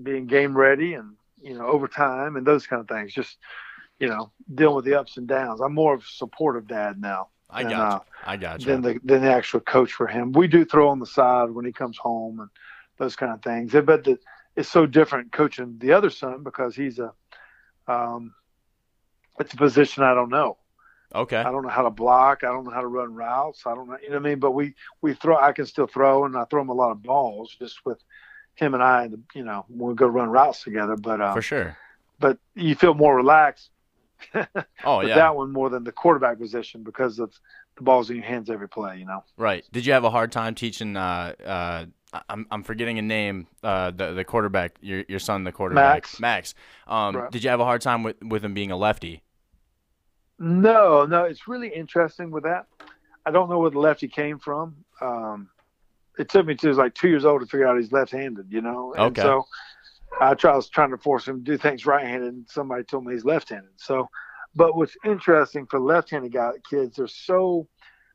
being 0.00 0.26
game 0.28 0.56
ready 0.56 0.94
and, 0.94 1.16
you 1.42 1.54
know, 1.54 1.66
over 1.66 1.88
time 1.88 2.36
and 2.36 2.46
those 2.46 2.68
kind 2.68 2.80
of 2.80 2.86
things. 2.86 3.12
Just, 3.12 3.38
you 3.98 4.06
know, 4.06 4.30
dealing 4.54 4.76
with 4.76 4.84
the 4.84 5.00
ups 5.00 5.16
and 5.16 5.26
downs. 5.26 5.60
I'm 5.60 5.74
more 5.74 5.94
of 5.94 6.02
a 6.02 6.06
supportive 6.06 6.68
dad 6.68 7.00
now. 7.00 7.28
I 7.50 7.62
than, 7.62 7.72
got 7.72 7.92
uh. 7.92 7.98
I 8.24 8.36
got 8.36 8.60
than 8.60 8.82
the 8.82 9.00
than 9.02 9.22
the 9.22 9.32
actual 9.32 9.60
coach 9.60 9.92
for 9.92 10.06
him. 10.06 10.30
We 10.30 10.46
do 10.46 10.64
throw 10.64 10.90
on 10.90 11.00
the 11.00 11.06
side 11.06 11.50
when 11.50 11.64
he 11.64 11.72
comes 11.72 11.98
home 11.98 12.38
and 12.38 12.50
those 12.98 13.16
kind 13.16 13.32
of 13.32 13.42
things. 13.42 13.72
But 13.72 14.04
the, 14.04 14.18
it's 14.56 14.68
so 14.68 14.86
different 14.86 15.32
coaching 15.32 15.76
the 15.78 15.92
other 15.92 16.10
son 16.10 16.42
because 16.42 16.74
he's 16.76 16.98
a 16.98 17.12
um, 17.86 18.34
it's 19.38 19.52
a 19.54 19.56
position 19.56 20.02
I 20.02 20.14
don't 20.14 20.28
know. 20.30 20.58
Okay. 21.12 21.36
I 21.38 21.50
don't 21.50 21.62
know 21.64 21.68
how 21.70 21.82
to 21.82 21.90
block. 21.90 22.44
I 22.44 22.48
don't 22.48 22.64
know 22.64 22.70
how 22.70 22.82
to 22.82 22.86
run 22.86 23.14
routes. 23.14 23.62
I 23.66 23.74
don't 23.74 23.88
know. 23.88 23.96
You 24.00 24.10
know 24.10 24.16
what 24.16 24.26
I 24.26 24.28
mean? 24.30 24.38
But 24.38 24.52
we 24.52 24.74
we 25.02 25.14
throw. 25.14 25.36
I 25.36 25.52
can 25.52 25.66
still 25.66 25.88
throw, 25.88 26.24
and 26.24 26.36
I 26.36 26.44
throw 26.44 26.60
him 26.62 26.68
a 26.68 26.74
lot 26.74 26.92
of 26.92 27.02
balls 27.02 27.56
just 27.58 27.84
with 27.84 27.98
him 28.54 28.74
and 28.74 28.82
I. 28.82 29.08
You 29.34 29.42
know, 29.42 29.64
when 29.68 29.88
we 29.88 29.94
go 29.96 30.06
run 30.06 30.28
routes 30.30 30.62
together. 30.62 30.94
But 30.96 31.20
um, 31.20 31.34
For 31.34 31.42
sure. 31.42 31.76
but 32.20 32.38
you 32.54 32.76
feel 32.76 32.94
more 32.94 33.16
relaxed 33.16 33.70
Oh 34.84 34.98
with 34.98 35.08
yeah. 35.08 35.16
that 35.16 35.34
one 35.34 35.52
more 35.52 35.68
than 35.68 35.82
the 35.82 35.90
quarterback 35.92 36.38
position 36.38 36.84
because 36.84 37.18
of 37.18 37.32
the 37.76 37.82
balls 37.82 38.10
in 38.10 38.16
your 38.16 38.26
hands 38.26 38.48
every 38.48 38.68
play. 38.68 38.98
You 38.98 39.06
know. 39.06 39.24
Right. 39.36 39.64
Did 39.72 39.86
you 39.86 39.92
have 39.94 40.04
a 40.04 40.10
hard 40.10 40.30
time 40.30 40.54
teaching? 40.54 40.96
Uh, 40.96 41.34
uh, 41.44 41.86
I'm 42.28 42.46
I'm 42.50 42.62
forgetting 42.62 42.98
a 42.98 43.02
name. 43.02 43.46
Uh, 43.62 43.90
the 43.90 44.12
the 44.12 44.24
quarterback, 44.24 44.76
your 44.80 45.04
your 45.08 45.18
son, 45.18 45.44
the 45.44 45.52
quarterback, 45.52 46.12
Max. 46.12 46.20
Max. 46.20 46.54
Um, 46.86 47.14
Right. 47.14 47.30
did 47.30 47.44
you 47.44 47.50
have 47.50 47.60
a 47.60 47.64
hard 47.64 47.80
time 47.82 48.02
with 48.02 48.16
with 48.22 48.44
him 48.44 48.54
being 48.54 48.70
a 48.70 48.76
lefty? 48.76 49.22
No, 50.38 51.04
no, 51.04 51.24
it's 51.24 51.46
really 51.46 51.68
interesting 51.68 52.30
with 52.30 52.44
that. 52.44 52.66
I 53.26 53.30
don't 53.30 53.50
know 53.50 53.58
where 53.58 53.70
the 53.70 53.78
lefty 53.78 54.08
came 54.08 54.38
from. 54.38 54.76
Um, 55.00 55.50
it 56.18 56.28
took 56.28 56.46
me 56.46 56.54
to 56.56 56.72
like 56.72 56.94
two 56.94 57.08
years 57.08 57.24
old 57.24 57.42
to 57.42 57.46
figure 57.46 57.66
out 57.66 57.76
he's 57.76 57.92
left-handed, 57.92 58.46
you 58.50 58.62
know. 58.62 58.94
And 58.94 59.12
Okay. 59.12 59.22
so, 59.22 59.46
I, 60.20 60.34
try, 60.34 60.52
I 60.52 60.56
was 60.56 60.68
trying 60.68 60.90
to 60.90 60.98
force 60.98 61.28
him 61.28 61.44
to 61.44 61.52
do 61.52 61.58
things 61.58 61.86
right-handed, 61.86 62.32
and 62.32 62.48
somebody 62.48 62.84
told 62.84 63.04
me 63.04 63.12
he's 63.12 63.24
left-handed. 63.24 63.70
So, 63.76 64.08
but 64.54 64.76
what's 64.76 64.96
interesting 65.04 65.66
for 65.66 65.78
left-handed 65.78 66.32
guy 66.32 66.52
kids, 66.68 66.96
they're 66.96 67.06
so 67.06 67.68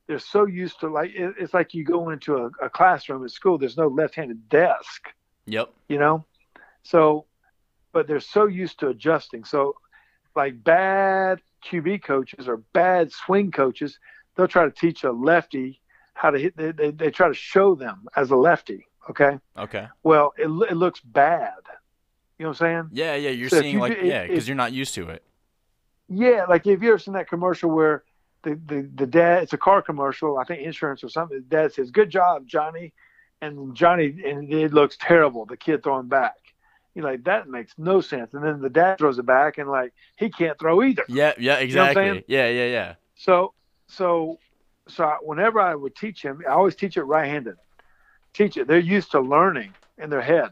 they're 0.07 0.19
so 0.19 0.45
used 0.45 0.79
to 0.81 0.87
like 0.89 1.11
it, 1.15 1.35
it's 1.39 1.53
like 1.53 1.73
you 1.73 1.83
go 1.83 2.09
into 2.09 2.35
a, 2.37 2.65
a 2.65 2.69
classroom 2.69 3.23
at 3.23 3.31
school. 3.31 3.57
There's 3.57 3.77
no 3.77 3.87
left-handed 3.87 4.49
desk. 4.49 5.09
Yep. 5.45 5.71
You 5.89 5.99
know, 5.99 6.25
so 6.83 7.25
but 7.91 8.07
they're 8.07 8.19
so 8.19 8.45
used 8.45 8.79
to 8.81 8.89
adjusting. 8.89 9.45
So, 9.45 9.75
like 10.35 10.63
bad 10.63 11.39
QB 11.65 12.03
coaches 12.03 12.47
or 12.47 12.57
bad 12.73 13.11
swing 13.11 13.51
coaches, 13.51 13.99
they'll 14.35 14.47
try 14.47 14.65
to 14.65 14.71
teach 14.71 15.03
a 15.03 15.11
lefty 15.11 15.79
how 16.13 16.29
to 16.31 16.37
hit. 16.39 16.57
They, 16.57 16.71
they, 16.71 16.91
they 16.91 17.09
try 17.11 17.27
to 17.27 17.33
show 17.33 17.73
them 17.75 18.05
as 18.15 18.31
a 18.31 18.35
lefty. 18.35 18.85
Okay. 19.09 19.39
Okay. 19.57 19.87
Well, 20.03 20.33
it, 20.37 20.47
it 20.47 20.75
looks 20.75 20.99
bad. 20.99 21.53
You 22.37 22.43
know 22.43 22.49
what 22.49 22.61
I'm 22.61 22.67
saying? 22.67 22.89
Yeah, 22.91 23.15
yeah. 23.15 23.29
You're 23.29 23.49
So 23.49 23.61
seeing 23.61 23.75
you 23.75 23.79
like 23.79 23.99
do- 23.99 24.05
yeah, 24.05 24.27
because 24.27 24.47
you're 24.47 24.55
not 24.57 24.73
used 24.73 24.93
to 24.95 25.09
it. 25.09 25.23
Yeah, 26.09 26.45
like 26.49 26.67
if 26.67 26.83
you 26.83 26.89
ever 26.89 26.99
seen 26.99 27.13
that 27.13 27.29
commercial 27.29 27.69
where 27.69 28.03
the, 28.45 28.55
the, 28.65 28.89
the 28.95 29.07
dad, 29.07 29.43
it's 29.43 29.53
a 29.53 29.57
car 29.57 29.81
commercial, 29.81 30.37
I 30.37 30.45
think 30.45 30.61
insurance 30.61 31.03
or 31.03 31.09
something. 31.09 31.37
The 31.37 31.55
dad 31.55 31.73
says, 31.73 31.91
"Good 31.91 32.09
job, 32.09 32.47
Johnny," 32.47 32.93
and 33.41 33.75
Johnny, 33.75 34.15
and 34.25 34.51
it 34.53 34.73
looks 34.73 34.95
terrible. 34.97 35.45
The 35.45 35.57
kid 35.57 35.83
throwing 35.83 36.07
back, 36.07 36.35
you're 36.93 37.03
like, 37.03 37.25
that 37.25 37.49
makes 37.49 37.73
no 37.77 37.99
sense. 37.99 38.33
And 38.33 38.43
then 38.43 38.61
the 38.61 38.69
dad 38.69 38.99
throws 38.99 39.19
it 39.19 39.25
back, 39.25 39.57
and 39.57 39.69
like 39.69 39.93
he 40.15 40.29
can't 40.29 40.57
throw 40.57 40.81
either. 40.83 41.03
Yeah, 41.09 41.33
yeah, 41.37 41.59
You 41.59 41.75
know 41.75 41.85
exactly. 41.85 42.23
yeah, 42.27 42.47
yeah, 42.47 42.65
yeah. 42.67 42.95
So, 43.15 43.53
so, 43.87 44.39
so 44.87 45.03
I, 45.03 45.17
whenever 45.21 45.59
I 45.59 45.75
would 45.75 45.95
teach 45.95 46.21
him, 46.21 46.41
I 46.47 46.51
always 46.51 46.75
teach 46.75 46.95
it 46.95 47.03
right-handed. 47.03 47.57
Teach 48.33 48.57
it. 48.57 48.67
They're 48.67 48.79
used 48.79 49.11
to 49.11 49.19
learning 49.19 49.73
in 49.97 50.09
their 50.09 50.21
head. 50.21 50.51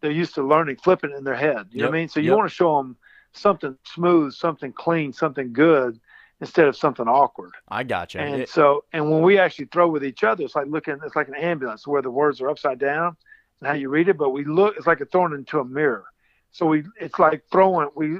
They're 0.00 0.10
used 0.10 0.34
to 0.34 0.42
learning 0.42 0.76
flipping 0.76 1.12
in 1.16 1.24
their 1.24 1.36
head. 1.36 1.68
You 1.70 1.80
know 1.80 1.88
what 1.88 1.96
I 1.96 1.98
mean? 1.98 2.08
So 2.08 2.20
you 2.20 2.30
yep. 2.30 2.36
want 2.36 2.50
to 2.50 2.54
show 2.54 2.76
them 2.76 2.96
something 3.32 3.76
smooth, 3.84 4.34
something 4.34 4.72
clean, 4.72 5.12
something 5.12 5.52
good, 5.52 6.00
instead 6.40 6.66
of 6.66 6.76
something 6.76 7.08
awkward. 7.08 7.52
I 7.68 7.82
gotcha. 7.82 8.20
And 8.20 8.42
It- 8.42 8.48
so, 8.48 8.84
and 8.92 9.10
when 9.10 9.22
we 9.22 9.38
actually 9.38 9.66
throw 9.66 9.88
with 9.88 10.04
each 10.04 10.22
other, 10.22 10.44
it's 10.44 10.54
like 10.54 10.66
looking, 10.66 10.98
it's 11.04 11.16
like 11.16 11.28
an 11.28 11.34
ambulance 11.34 11.86
where 11.86 12.02
the 12.02 12.10
words 12.10 12.40
are 12.40 12.48
upside 12.50 12.78
down 12.78 13.16
and 13.60 13.68
how 13.68 13.74
you 13.74 13.88
read 13.88 14.08
it, 14.08 14.18
but 14.18 14.30
we 14.30 14.44
look, 14.44 14.76
it's 14.76 14.86
like 14.86 15.00
a 15.00 15.06
throwing 15.06 15.32
into 15.32 15.60
a 15.60 15.64
mirror. 15.64 16.04
So 16.50 16.66
we, 16.66 16.84
it's 17.00 17.18
like 17.18 17.44
throwing, 17.50 17.88
we, 17.94 18.18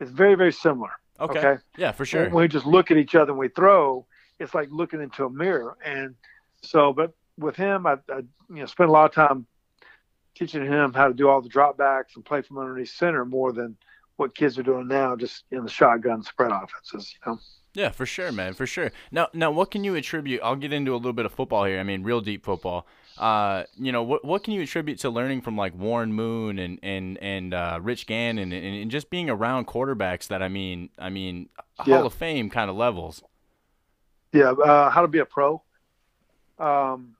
it's 0.00 0.10
very, 0.10 0.34
very 0.34 0.52
similar. 0.52 0.90
okay. 1.20 1.38
okay? 1.38 1.62
Yeah, 1.76 1.92
for 1.92 2.04
sure. 2.04 2.24
When 2.24 2.42
we 2.42 2.48
just 2.48 2.66
look 2.66 2.90
at 2.90 2.96
each 2.96 3.14
other 3.14 3.30
and 3.30 3.38
we 3.38 3.48
throw, 3.48 4.06
it's 4.40 4.54
like 4.54 4.68
looking 4.70 5.00
into 5.00 5.24
a 5.24 5.30
mirror. 5.30 5.76
And 5.84 6.16
so, 6.62 6.92
but 6.92 7.14
with 7.38 7.56
him, 7.56 7.86
I, 7.86 7.92
I 8.10 8.18
you 8.48 8.56
know, 8.56 8.66
spent 8.66 8.88
a 8.88 8.92
lot 8.92 9.06
of 9.06 9.14
time 9.14 9.46
teaching 10.34 10.66
him 10.66 10.92
how 10.92 11.08
to 11.08 11.14
do 11.14 11.28
all 11.28 11.40
the 11.40 11.48
drop 11.48 11.78
backs 11.78 12.16
and 12.16 12.24
play 12.24 12.42
from 12.42 12.58
underneath 12.58 12.90
center 12.90 13.24
more 13.24 13.52
than 13.52 13.76
what 14.16 14.34
kids 14.34 14.58
are 14.58 14.62
doing 14.62 14.88
now, 14.88 15.16
just 15.16 15.44
in 15.50 15.62
the 15.62 15.70
shotgun 15.70 16.22
spread 16.22 16.52
offenses, 16.52 17.14
you 17.14 17.32
know? 17.32 17.38
Yeah, 17.74 17.90
for 17.90 18.06
sure, 18.06 18.32
man, 18.32 18.54
for 18.54 18.66
sure. 18.66 18.90
Now, 19.10 19.28
now, 19.34 19.50
what 19.50 19.70
can 19.70 19.84
you 19.84 19.94
attribute? 19.96 20.40
I'll 20.42 20.56
get 20.56 20.72
into 20.72 20.94
a 20.94 20.96
little 20.96 21.12
bit 21.12 21.26
of 21.26 21.32
football 21.32 21.64
here. 21.66 21.78
I 21.78 21.82
mean, 21.82 22.02
real 22.02 22.22
deep 22.22 22.42
football. 22.42 22.86
Uh, 23.18 23.64
you 23.76 23.92
know, 23.92 24.02
what 24.02 24.24
what 24.24 24.42
can 24.44 24.54
you 24.54 24.62
attribute 24.62 24.98
to 25.00 25.10
learning 25.10 25.42
from 25.42 25.56
like 25.56 25.74
Warren 25.74 26.12
Moon 26.12 26.58
and 26.58 26.78
and 26.82 27.18
and 27.18 27.52
uh, 27.54 27.78
Rich 27.82 28.06
Gannon 28.06 28.52
and, 28.52 28.64
and 28.64 28.90
just 28.90 29.10
being 29.10 29.28
around 29.28 29.66
quarterbacks 29.66 30.28
that 30.28 30.42
I 30.42 30.48
mean, 30.48 30.88
I 30.98 31.10
mean, 31.10 31.48
Yeah. 31.86 31.96
Hall 31.98 32.06
of 32.06 32.14
Fame 32.14 32.48
kind 32.50 32.70
of 32.70 32.76
levels. 32.76 33.22
Yeah, 34.32 34.50
uh, 34.52 34.90
how 34.90 35.02
to 35.02 35.08
be 35.08 35.18
a 35.18 35.24
pro. 35.26 35.62
Um, 36.58 37.16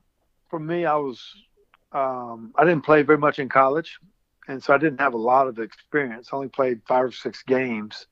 for 0.48 0.58
me, 0.58 0.84
I 0.86 0.96
was 0.96 1.20
um, 1.92 2.52
I 2.56 2.64
didn't 2.64 2.84
play 2.84 3.02
very 3.02 3.18
much 3.18 3.38
in 3.38 3.48
college, 3.48 3.98
and 4.48 4.62
so 4.62 4.74
I 4.74 4.78
didn't 4.78 5.00
have 5.00 5.14
a 5.14 5.18
lot 5.18 5.46
of 5.48 5.58
experience. 5.58 6.28
I 6.32 6.36
only 6.36 6.48
played 6.48 6.80
five 6.86 7.04
or 7.06 7.12
six 7.12 7.42
games. 7.42 8.06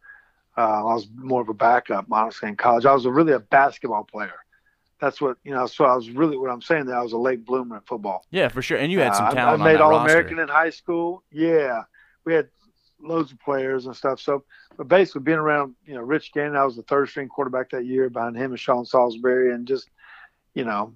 Uh, 0.57 0.61
I 0.91 0.95
was 0.95 1.09
more 1.17 1.43
of 1.43 1.49
a 1.49 1.55
backup, 1.55 2.07
honestly, 2.11 2.49
in 2.49 2.57
college. 2.57 2.87
I 2.87 2.93
was 2.95 3.07
a, 3.07 3.11
really 3.11 3.33
a 3.33 3.41
basketball 3.41 4.05
player. 4.05 4.35
That's 5.01 5.21
what 5.21 5.37
you 5.45 5.53
know. 5.53 5.67
So 5.67 5.85
I 5.85 5.95
was 5.97 6.09
really 6.11 6.37
what 6.37 6.51
I'm 6.51 6.63
saying. 6.63 6.87
That 6.87 6.95
I 6.97 7.03
was 7.03 7.13
a 7.13 7.19
late 7.19 7.45
bloomer 7.45 7.77
in 7.77 7.83
football. 7.83 8.25
Yeah, 8.31 8.49
for 8.49 8.63
sure. 8.63 8.79
And 8.79 8.91
you 8.93 9.01
had 9.01 9.15
some 9.17 9.27
Uh, 9.27 9.31
I- 9.31 9.35
talent 9.35 9.63
I, 9.63 9.65
made 9.73 9.81
All 9.81 9.91
roster. 9.91 10.13
American 10.13 10.39
in 10.39 10.49
high 10.49 10.71
school. 10.71 11.23
Yeah, 11.33 11.83
we 12.25 12.35
had 12.35 12.49
loads 13.01 13.33
of 13.33 13.41
players 13.41 13.87
and 13.87 13.95
stuff. 13.95 14.21
So, 14.21 14.45
but 14.77 14.89
basically 14.89 15.23
being 15.23 15.39
around, 15.39 15.75
you 15.85 15.95
know, 15.95 16.01
Rich 16.01 16.33
Gannon, 16.33 16.57
I 16.57 16.65
was 16.65 16.77
the 16.77 16.83
third 16.85 17.09
string 17.09 17.29
quarterback 17.29 17.71
that 17.71 17.85
year 17.85 18.09
behind 18.09 18.37
him 18.37 18.53
and 18.53 18.59
Sean 18.61 18.87
Salisbury, 18.87 19.53
and 19.53 19.67
just, 19.67 19.91
you 20.55 20.65
know, 20.65 20.95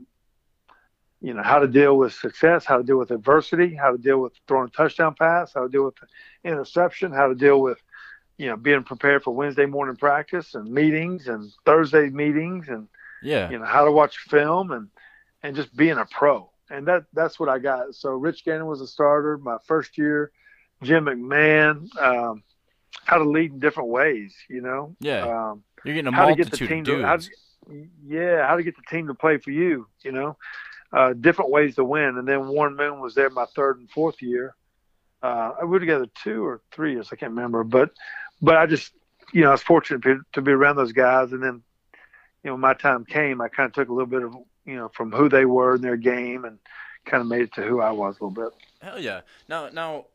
you 1.20 1.34
know 1.34 1.42
how 1.42 1.58
to 1.58 1.66
deal 1.68 1.96
with 1.96 2.12
success, 2.12 2.64
how 2.64 2.76
to 2.78 2.82
deal 2.84 2.98
with 2.98 3.10
adversity, 3.10 3.74
how 3.74 3.90
to 3.92 3.98
deal 3.98 4.18
with 4.20 4.32
throwing 4.46 4.68
a 4.68 4.70
touchdown 4.70 5.14
pass, 5.18 5.52
how 5.54 5.62
to 5.62 5.68
deal 5.68 5.84
with 5.84 5.94
interception, 6.44 7.12
how 7.12 7.26
to 7.28 7.34
deal 7.34 7.60
with, 7.60 7.78
you 8.36 8.46
know, 8.46 8.56
being 8.56 8.84
prepared 8.84 9.22
for 9.24 9.34
Wednesday 9.34 9.66
morning 9.66 9.96
practice 9.96 10.54
and 10.54 10.70
meetings 10.70 11.26
and 11.28 11.50
Thursday 11.64 12.08
meetings 12.10 12.68
and 12.68 12.88
Yeah. 13.22 13.50
you 13.50 13.58
know 13.58 13.64
how 13.64 13.84
to 13.84 13.90
watch 13.92 14.16
film 14.18 14.70
and 14.70 14.88
and 15.42 15.56
just 15.56 15.74
being 15.76 15.98
a 15.98 16.04
pro 16.04 16.50
and 16.70 16.86
that 16.86 17.04
that's 17.12 17.38
what 17.40 17.48
i 17.48 17.58
got 17.58 17.94
so 17.94 18.10
rich 18.10 18.44
gannon 18.44 18.66
was 18.66 18.80
a 18.80 18.86
starter 18.86 19.38
my 19.38 19.56
first 19.66 19.96
year 19.98 20.30
jim 20.82 21.04
mcmahon 21.06 21.74
um, 22.00 22.42
how 23.04 23.18
to 23.18 23.24
lead 23.24 23.52
in 23.52 23.58
different 23.58 23.88
ways 23.88 24.34
you 24.48 24.60
know 24.60 24.94
Yeah. 25.00 25.22
um, 25.50 25.62
You're 25.84 25.94
getting 25.94 26.12
a 26.12 26.12
how 26.16 26.26
to 26.26 26.34
get 26.36 26.50
the 26.50 26.58
multitude 26.64 26.68
team 26.68 26.78
of 26.80 26.86
to 26.86 27.02
how 27.06 27.16
dudes. 27.16 27.28
to, 27.70 27.88
yeah 28.06 28.46
how 28.46 28.56
to 28.56 28.62
get 28.62 28.76
the 28.76 28.82
team 28.88 29.06
to 29.08 29.14
play 29.14 29.38
for 29.38 29.50
you 29.50 29.86
you 30.04 30.12
know 30.12 30.36
uh, 30.92 31.12
different 31.12 31.50
ways 31.50 31.74
to 31.74 31.84
win 31.84 32.16
and 32.18 32.26
then 32.26 32.48
warren 32.48 32.76
moon 32.76 33.00
was 33.00 33.14
there 33.14 33.30
my 33.30 33.46
third 33.54 33.78
and 33.78 33.90
fourth 33.90 34.22
year 34.22 34.54
uh, 35.22 35.52
we 35.62 35.68
were 35.68 35.80
together 35.80 36.06
two 36.22 36.44
or 36.44 36.60
three 36.72 36.92
years 36.92 37.08
i 37.12 37.16
can't 37.16 37.32
remember 37.32 37.64
but 37.64 37.90
but 38.40 38.56
i 38.56 38.66
just 38.66 38.92
you 39.32 39.42
know 39.42 39.48
i 39.48 39.52
was 39.52 39.62
fortunate 39.62 40.18
to, 40.32 40.40
be 40.40 40.52
around 40.52 40.76
those 40.76 40.92
guys 40.92 41.32
and 41.32 41.42
then 41.42 41.62
you 42.44 42.50
know, 42.50 42.56
my 42.56 42.74
time 42.74 43.04
came, 43.04 43.40
I 43.40 43.48
kind 43.48 43.66
of 43.66 43.72
took 43.72 43.88
a 43.88 43.92
little 43.92 44.06
bit 44.06 44.22
of, 44.22 44.34
you 44.64 44.76
know, 44.76 44.90
from 44.94 45.12
who 45.12 45.28
they 45.28 45.44
were 45.44 45.74
in 45.74 45.82
their 45.82 45.96
game 45.96 46.44
and 46.44 46.58
kind 47.04 47.20
of 47.20 47.26
made 47.26 47.42
it 47.42 47.54
to 47.54 47.62
who 47.62 47.80
I 47.80 47.90
was 47.90 48.18
a 48.18 48.24
little 48.24 48.50
bit. 48.50 48.58
Hell 48.80 49.00
yeah! 49.00 49.22
Now, 49.48 49.68
now, 49.70 50.06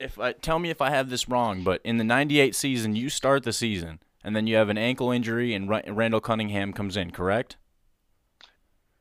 if 0.00 0.18
I 0.18 0.32
tell 0.32 0.58
me 0.58 0.70
if 0.70 0.80
I 0.80 0.90
have 0.90 1.10
this 1.10 1.28
wrong, 1.28 1.62
but 1.62 1.82
in 1.84 1.98
the 1.98 2.04
'98 2.04 2.54
season, 2.54 2.96
you 2.96 3.10
start 3.10 3.42
the 3.42 3.52
season, 3.52 3.98
and 4.24 4.34
then 4.34 4.46
you 4.46 4.56
have 4.56 4.70
an 4.70 4.78
ankle 4.78 5.10
injury, 5.10 5.52
and 5.52 5.68
Ra- 5.68 5.82
Randall 5.86 6.20
Cunningham 6.20 6.72
comes 6.72 6.96
in, 6.96 7.10
correct? 7.10 7.56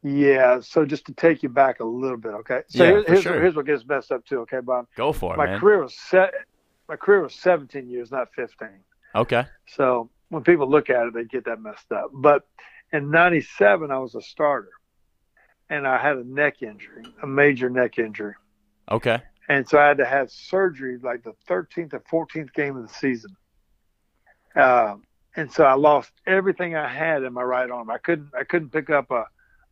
Yeah. 0.06 0.60
So 0.62 0.86
just 0.86 1.06
to 1.08 1.14
take 1.14 1.42
you 1.42 1.50
back 1.50 1.80
a 1.80 1.84
little 1.86 2.18
bit, 2.18 2.34
okay. 2.36 2.62
So 2.68 2.84
Yeah, 2.84 2.90
here- 2.92 3.04
for 3.04 3.12
here's, 3.12 3.24
sure. 3.24 3.42
here's 3.42 3.56
what 3.56 3.66
gets 3.66 3.86
messed 3.86 4.12
up 4.12 4.24
too, 4.26 4.40
okay, 4.42 4.60
Bob. 4.60 4.88
Go 4.96 5.12
for 5.12 5.34
it, 5.34 5.38
my 5.38 5.46
man. 5.48 5.60
career 5.60 5.82
was 5.82 5.96
set. 5.96 6.34
My 6.88 6.96
career 6.96 7.22
was 7.24 7.34
17 7.34 7.90
years, 7.90 8.12
not 8.12 8.32
15. 8.36 8.68
Okay. 9.16 9.46
So 9.68 10.10
when 10.30 10.44
people 10.44 10.70
look 10.70 10.90
at 10.92 11.08
it, 11.08 11.14
they 11.16 11.24
get 11.24 11.46
that 11.46 11.60
messed 11.60 11.92
up. 11.92 12.12
But 12.14 12.48
in 12.94 13.10
'97, 13.10 13.90
I 13.90 13.98
was 13.98 14.14
a 14.14 14.22
starter, 14.22 14.70
and 15.70 15.88
I 15.88 15.98
had 15.98 16.18
a 16.18 16.24
neck 16.24 16.62
injury, 16.62 17.04
a 17.24 17.28
major 17.28 17.70
neck 17.70 17.98
injury. 17.98 18.36
Okay. 18.92 19.20
and 19.50 19.68
so 19.68 19.80
I 19.80 19.88
had 19.88 19.98
to 19.98 20.06
have 20.06 20.30
surgery 20.30 20.98
like 21.02 21.24
the 21.24 21.34
13th 21.50 21.94
or 21.94 22.02
14th 22.28 22.54
game 22.54 22.78
of 22.78 22.84
the 22.88 22.94
season. 22.94 23.36
Um, 24.56 25.04
and 25.36 25.52
so 25.52 25.64
I 25.66 25.74
lost 25.74 26.12
everything 26.28 26.76
I 26.76 26.88
had 26.88 27.24
in 27.24 27.34
my 27.34 27.42
right 27.44 27.70
arm. 27.70 27.90
I 27.90 27.98
couldn't 27.98 28.30
I 28.40 28.44
couldn't 28.44 28.70
pick 28.70 28.90
up 28.90 29.12
a, 29.12 29.26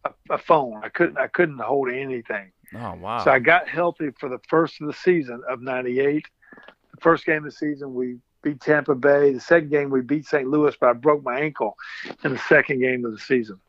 a, 0.06 0.12
a 0.32 0.38
phone. 0.38 0.82
I 0.84 0.90
couldn't 0.90 1.18
I 1.18 1.28
couldn't 1.28 1.60
hold 1.60 1.90
anything. 1.90 2.52
Oh 2.76 2.96
wow. 2.96 3.24
So 3.24 3.32
I 3.32 3.40
got 3.40 3.68
healthy 3.68 4.10
for 4.20 4.30
the 4.30 4.40
first 4.48 4.82
of 4.82 4.88
the 4.88 4.94
season 4.94 5.42
of 5.50 5.62
'98. 5.62 6.26
The 6.92 7.02
first 7.02 7.26
game 7.26 7.38
of 7.38 7.46
the 7.46 7.52
season 7.52 7.94
we 7.94 8.18
beat 8.42 8.62
Tampa 8.62 8.96
Bay. 8.96 9.34
The 9.34 9.40
second 9.40 9.70
game 9.70 9.90
we 9.90 10.02
beat 10.02 10.26
St. 10.26 10.48
Louis, 10.48 10.76
but 10.80 10.90
I 10.90 10.94
broke 10.94 11.24
my 11.24 11.40
ankle 11.40 11.76
in 12.24 12.34
the 12.34 12.40
second 12.50 12.80
game 12.80 13.06
of 13.06 13.12
the 13.12 13.20
season 13.20 13.60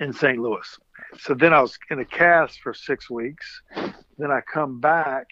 in 0.00 0.12
St. 0.12 0.38
Louis. 0.38 0.78
So 1.18 1.34
then 1.34 1.52
I 1.52 1.60
was 1.60 1.78
in 1.90 2.00
a 2.00 2.04
cast 2.04 2.60
for 2.60 2.74
six 2.74 3.08
weeks. 3.08 3.62
Then 4.18 4.30
I 4.30 4.40
come 4.40 4.80
back, 4.80 5.26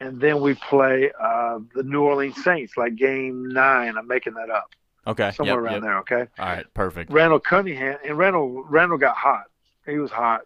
and 0.00 0.20
then 0.20 0.40
we 0.40 0.54
play 0.54 1.10
uh, 1.20 1.60
the 1.74 1.82
New 1.82 2.02
Orleans 2.02 2.42
Saints, 2.42 2.76
like 2.76 2.96
game 2.96 3.48
nine. 3.48 3.96
I'm 3.96 4.06
making 4.06 4.34
that 4.34 4.50
up, 4.50 4.70
okay. 5.06 5.30
somewhere 5.32 5.56
Yep, 5.56 5.62
around 5.64 5.72
yep. 5.74 5.82
there. 5.82 5.98
Okay. 5.98 6.30
All 6.38 6.46
right. 6.46 6.74
Perfect. 6.74 7.12
Randall 7.12 7.40
Cunningham 7.40 7.98
and 8.04 8.16
Randall 8.18 8.64
Randall 8.64 8.98
got 8.98 9.16
hot. 9.16 9.44
He 9.86 9.98
was 9.98 10.10
hot. 10.10 10.42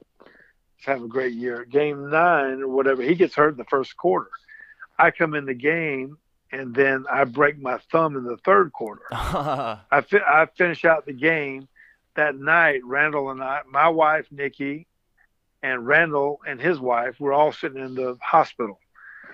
He's 0.77 0.87
having 0.87 1.05
a 1.05 1.09
great 1.09 1.35
year. 1.35 1.65
Game 1.65 2.11
nine 2.11 2.63
or 2.63 2.69
whatever, 2.69 3.03
he 3.03 3.15
gets 3.15 3.35
hurt 3.35 3.51
in 3.53 3.57
the 3.57 3.65
first 3.65 3.97
quarter. 3.97 4.31
I 4.99 5.11
come 5.11 5.35
in 5.35 5.45
the 5.47 5.55
game 5.55 6.19
and 6.53 6.75
then 6.75 7.05
I 7.11 7.25
break 7.25 7.59
my 7.61 7.79
thumb 7.91 8.17
in 8.17 8.25
the 8.25 8.37
third 8.39 8.73
quarter. 8.73 9.03
I 9.13 10.03
fi- 10.09 10.19
I 10.27 10.47
finish 10.57 10.85
out 10.85 11.05
the 11.07 11.13
game 11.13 11.69
that 12.15 12.37
night. 12.37 12.81
Randall 12.85 13.31
and 13.31 13.43
I, 13.43 13.63
my 13.69 13.89
wife 13.89 14.27
Nikki, 14.31 14.87
and 15.63 15.85
Randall 15.87 16.41
and 16.47 16.61
his 16.61 16.79
wife 16.79 17.19
were 17.19 17.33
all 17.33 17.51
sitting 17.53 17.83
in 17.83 17.95
the 17.95 18.17
hospital, 18.23 18.79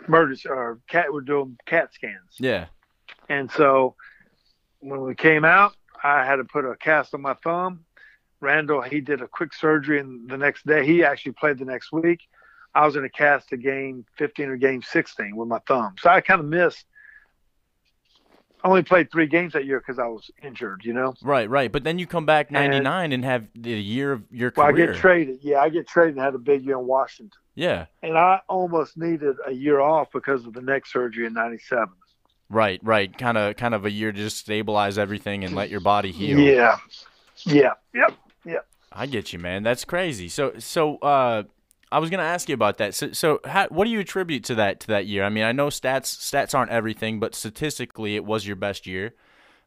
emergency 0.08 0.48
or 0.48 0.78
cat. 0.88 1.12
We're 1.12 1.20
doing 1.20 1.58
CAT 1.66 1.92
scans. 1.92 2.36
yeah. 2.38 2.66
And 3.28 3.50
so 3.50 3.96
when 4.80 5.02
we 5.02 5.14
came 5.14 5.44
out, 5.44 5.74
I 6.02 6.24
had 6.24 6.36
to 6.36 6.44
put 6.44 6.64
a 6.64 6.74
cast 6.76 7.14
on 7.14 7.22
my 7.22 7.34
thumb. 7.34 7.84
Randall, 8.40 8.80
he 8.80 9.00
did 9.00 9.20
a 9.20 9.28
quick 9.28 9.52
surgery, 9.52 10.00
and 10.00 10.28
the 10.28 10.38
next 10.38 10.66
day 10.66 10.86
he 10.86 11.04
actually 11.04 11.32
played 11.32 11.58
the 11.58 11.66
next 11.66 11.92
week. 11.92 12.20
I 12.74 12.86
was 12.86 12.96
in 12.96 13.04
a 13.04 13.10
cast 13.10 13.48
to 13.50 13.56
game 13.56 14.06
15 14.16 14.48
or 14.48 14.56
game 14.56 14.82
16 14.82 15.36
with 15.36 15.48
my 15.48 15.58
thumb. 15.66 15.96
So 15.98 16.08
I 16.08 16.20
kind 16.20 16.40
of 16.40 16.46
missed. 16.46 16.86
I 18.62 18.68
only 18.68 18.82
played 18.82 19.10
three 19.10 19.26
games 19.26 19.54
that 19.54 19.64
year 19.64 19.80
because 19.80 19.98
I 19.98 20.06
was 20.06 20.30
injured, 20.42 20.82
you 20.84 20.92
know. 20.92 21.14
Right, 21.22 21.48
right. 21.48 21.72
But 21.72 21.82
then 21.82 21.98
you 21.98 22.06
come 22.06 22.26
back 22.26 22.50
'99 22.50 23.12
and, 23.12 23.24
have 23.24 23.46
the 23.54 23.70
year 23.70 24.12
of 24.12 24.22
your 24.30 24.52
well, 24.54 24.70
career. 24.70 24.90
I 24.90 24.92
get 24.92 25.00
traded. 25.00 25.38
Yeah, 25.42 25.60
I 25.60 25.70
get 25.70 25.88
traded 25.88 26.16
and 26.16 26.24
had 26.24 26.34
a 26.34 26.38
big 26.38 26.64
year 26.64 26.78
in 26.78 26.86
Washington. 26.86 27.38
Yeah. 27.54 27.86
And 28.02 28.18
I 28.18 28.40
almost 28.48 28.98
needed 28.98 29.36
a 29.46 29.52
year 29.52 29.80
off 29.80 30.08
because 30.12 30.44
of 30.46 30.52
the 30.52 30.60
neck 30.60 30.86
surgery 30.86 31.26
in 31.26 31.32
'97. 31.32 31.88
Right, 32.50 32.80
right. 32.82 33.16
Kind 33.16 33.38
of, 33.38 33.56
kind 33.56 33.74
of 33.74 33.86
a 33.86 33.90
year 33.90 34.10
to 34.10 34.18
just 34.18 34.36
stabilize 34.36 34.98
everything 34.98 35.44
and 35.44 35.54
let 35.54 35.70
your 35.70 35.80
body 35.80 36.10
heal. 36.10 36.38
Yeah. 36.38 36.78
Yeah. 37.44 37.74
Yep. 37.94 38.14
Yep. 38.44 38.66
I 38.92 39.06
get 39.06 39.32
you, 39.32 39.38
man. 39.38 39.62
That's 39.62 39.84
crazy. 39.84 40.28
So, 40.28 40.54
so 40.58 40.96
uh, 40.98 41.44
I 41.92 41.98
was 41.98 42.10
gonna 42.10 42.22
ask 42.24 42.48
you 42.48 42.54
about 42.54 42.78
that. 42.78 42.94
So, 42.94 43.12
so 43.12 43.40
how, 43.44 43.68
what 43.68 43.84
do 43.84 43.90
you 43.90 44.00
attribute 44.00 44.44
to 44.44 44.56
that 44.56 44.80
to 44.80 44.86
that 44.88 45.06
year? 45.06 45.24
I 45.24 45.28
mean, 45.28 45.44
I 45.44 45.52
know 45.52 45.68
stats 45.68 46.06
stats 46.06 46.54
aren't 46.54 46.70
everything, 46.70 47.20
but 47.20 47.34
statistically, 47.34 48.16
it 48.16 48.24
was 48.24 48.46
your 48.46 48.56
best 48.56 48.86
year. 48.86 49.14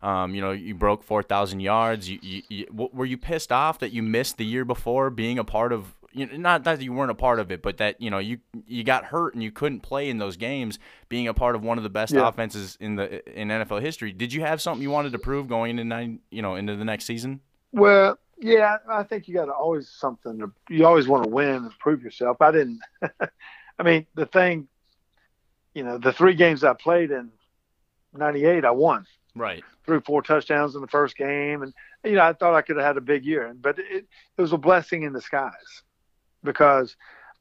Um, 0.01 0.35
you 0.35 0.41
know, 0.41 0.51
you 0.51 0.75
broke 0.75 1.03
four 1.03 1.23
thousand 1.23 1.61
yards. 1.61 2.09
You, 2.09 2.19
you, 2.21 2.41
you, 2.49 2.65
were 2.71 3.05
you 3.05 3.17
pissed 3.17 3.51
off 3.51 3.79
that 3.79 3.93
you 3.93 4.03
missed 4.03 4.37
the 4.37 4.45
year 4.45 4.65
before 4.65 5.09
being 5.09 5.39
a 5.39 5.43
part 5.43 5.71
of? 5.71 5.95
You 6.13 6.27
know, 6.27 6.37
not 6.37 6.63
that 6.65 6.81
you 6.81 6.93
weren't 6.93 7.11
a 7.11 7.15
part 7.15 7.39
of 7.39 7.51
it, 7.51 7.61
but 7.61 7.77
that 7.77 7.99
you 7.99 8.09
know 8.09 8.19
you 8.19 8.37
you 8.67 8.83
got 8.83 9.05
hurt 9.05 9.33
and 9.33 9.41
you 9.43 9.51
couldn't 9.51 9.79
play 9.81 10.09
in 10.09 10.19
those 10.19 10.37
games. 10.37 10.77
Being 11.09 11.27
a 11.27 11.33
part 11.33 11.55
of 11.55 11.63
one 11.63 11.77
of 11.77 11.83
the 11.83 11.89
best 11.89 12.13
Yeah. 12.13 12.27
offenses 12.27 12.77
in 12.79 12.95
the 12.95 13.27
in 13.39 13.47
NFL 13.49 13.81
history, 13.81 14.11
did 14.11 14.31
you 14.31 14.41
have 14.41 14.61
something 14.61 14.81
you 14.81 14.91
wanted 14.91 15.11
to 15.13 15.19
prove 15.19 15.47
going 15.47 15.71
into 15.71 15.83
nine? 15.83 16.19
You 16.29 16.41
know, 16.41 16.55
into 16.55 16.75
the 16.75 16.85
next 16.85 17.05
season? 17.05 17.41
Well, 17.71 18.19
yeah, 18.39 18.77
I 18.89 19.03
think 19.03 19.27
you 19.27 19.33
got 19.33 19.45
to 19.45 19.53
always 19.53 19.89
something 19.89 20.39
to. 20.39 20.51
You 20.69 20.85
always 20.85 21.07
want 21.07 21.23
to 21.23 21.29
win 21.29 21.49
and 21.55 21.71
prove 21.79 22.03
yourself. 22.03 22.37
I 22.41 22.51
didn't. 22.51 22.79
I 23.79 23.83
mean, 23.83 24.05
the 24.13 24.27
thing, 24.27 24.67
you 25.73 25.83
know, 25.83 25.97
the 25.97 26.13
three 26.13 26.35
games 26.35 26.63
I 26.63 26.73
played 26.73 27.09
in 27.11 27.31
'98, 28.15 28.65
I 28.65 28.71
won. 28.71 29.05
Right. 29.35 29.63
Threw 29.85 29.99
four 30.01 30.21
touchdowns 30.21 30.75
in 30.75 30.81
the 30.81 30.87
first 30.87 31.17
game, 31.17 31.63
and 31.63 31.73
you 32.03 32.11
know, 32.11 32.21
I 32.21 32.33
thought 32.33 32.53
I 32.53 32.61
could 32.61 32.75
have 32.77 32.85
had 32.85 32.97
a 32.97 33.01
big 33.01 33.25
year, 33.25 33.53
but 33.59 33.79
it, 33.79 34.05
it 34.37 34.41
was 34.41 34.53
a 34.53 34.57
blessing 34.57 35.03
in 35.03 35.13
disguise 35.13 35.81
because 36.43 36.95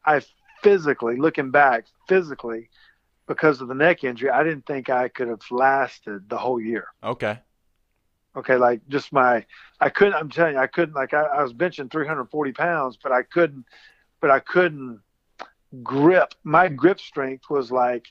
I 0.04 0.23
physically, 0.62 1.16
looking 1.16 1.50
back, 1.50 1.87
physically, 2.09 2.71
because 3.26 3.61
of 3.61 3.68
the 3.68 3.75
neck 3.75 4.04
injury, 4.04 4.30
I 4.30 4.42
didn't 4.42 4.66
think 4.66 4.90
I 4.90 5.09
could 5.09 5.28
have 5.28 5.42
lasted 5.50 6.28
the 6.28 6.38
whole 6.38 6.61
year. 6.61 6.87
Okay. 7.02 7.38
Okay, 8.35 8.56
like 8.56 8.80
just 8.88 9.12
my, 9.12 9.44
I 9.80 9.90
couldn't. 9.90 10.14
I'm 10.14 10.30
telling 10.30 10.54
you, 10.54 10.61
I 10.61 10.66
couldn't. 10.66 10.94
Like 10.94 11.12
I, 11.12 11.23
I 11.23 11.42
was 11.42 11.52
benching 11.52 11.90
340 11.90 12.52
pounds, 12.52 12.99
but 13.02 13.12
I 13.12 13.23
couldn't, 13.23 13.66
but 14.21 14.30
I 14.30 14.40
couldn't 14.40 15.00
grip. 15.82 16.35
My 16.42 16.68
grip 16.68 16.99
strength 16.99 17.50
was 17.50 17.71
like 17.71 18.06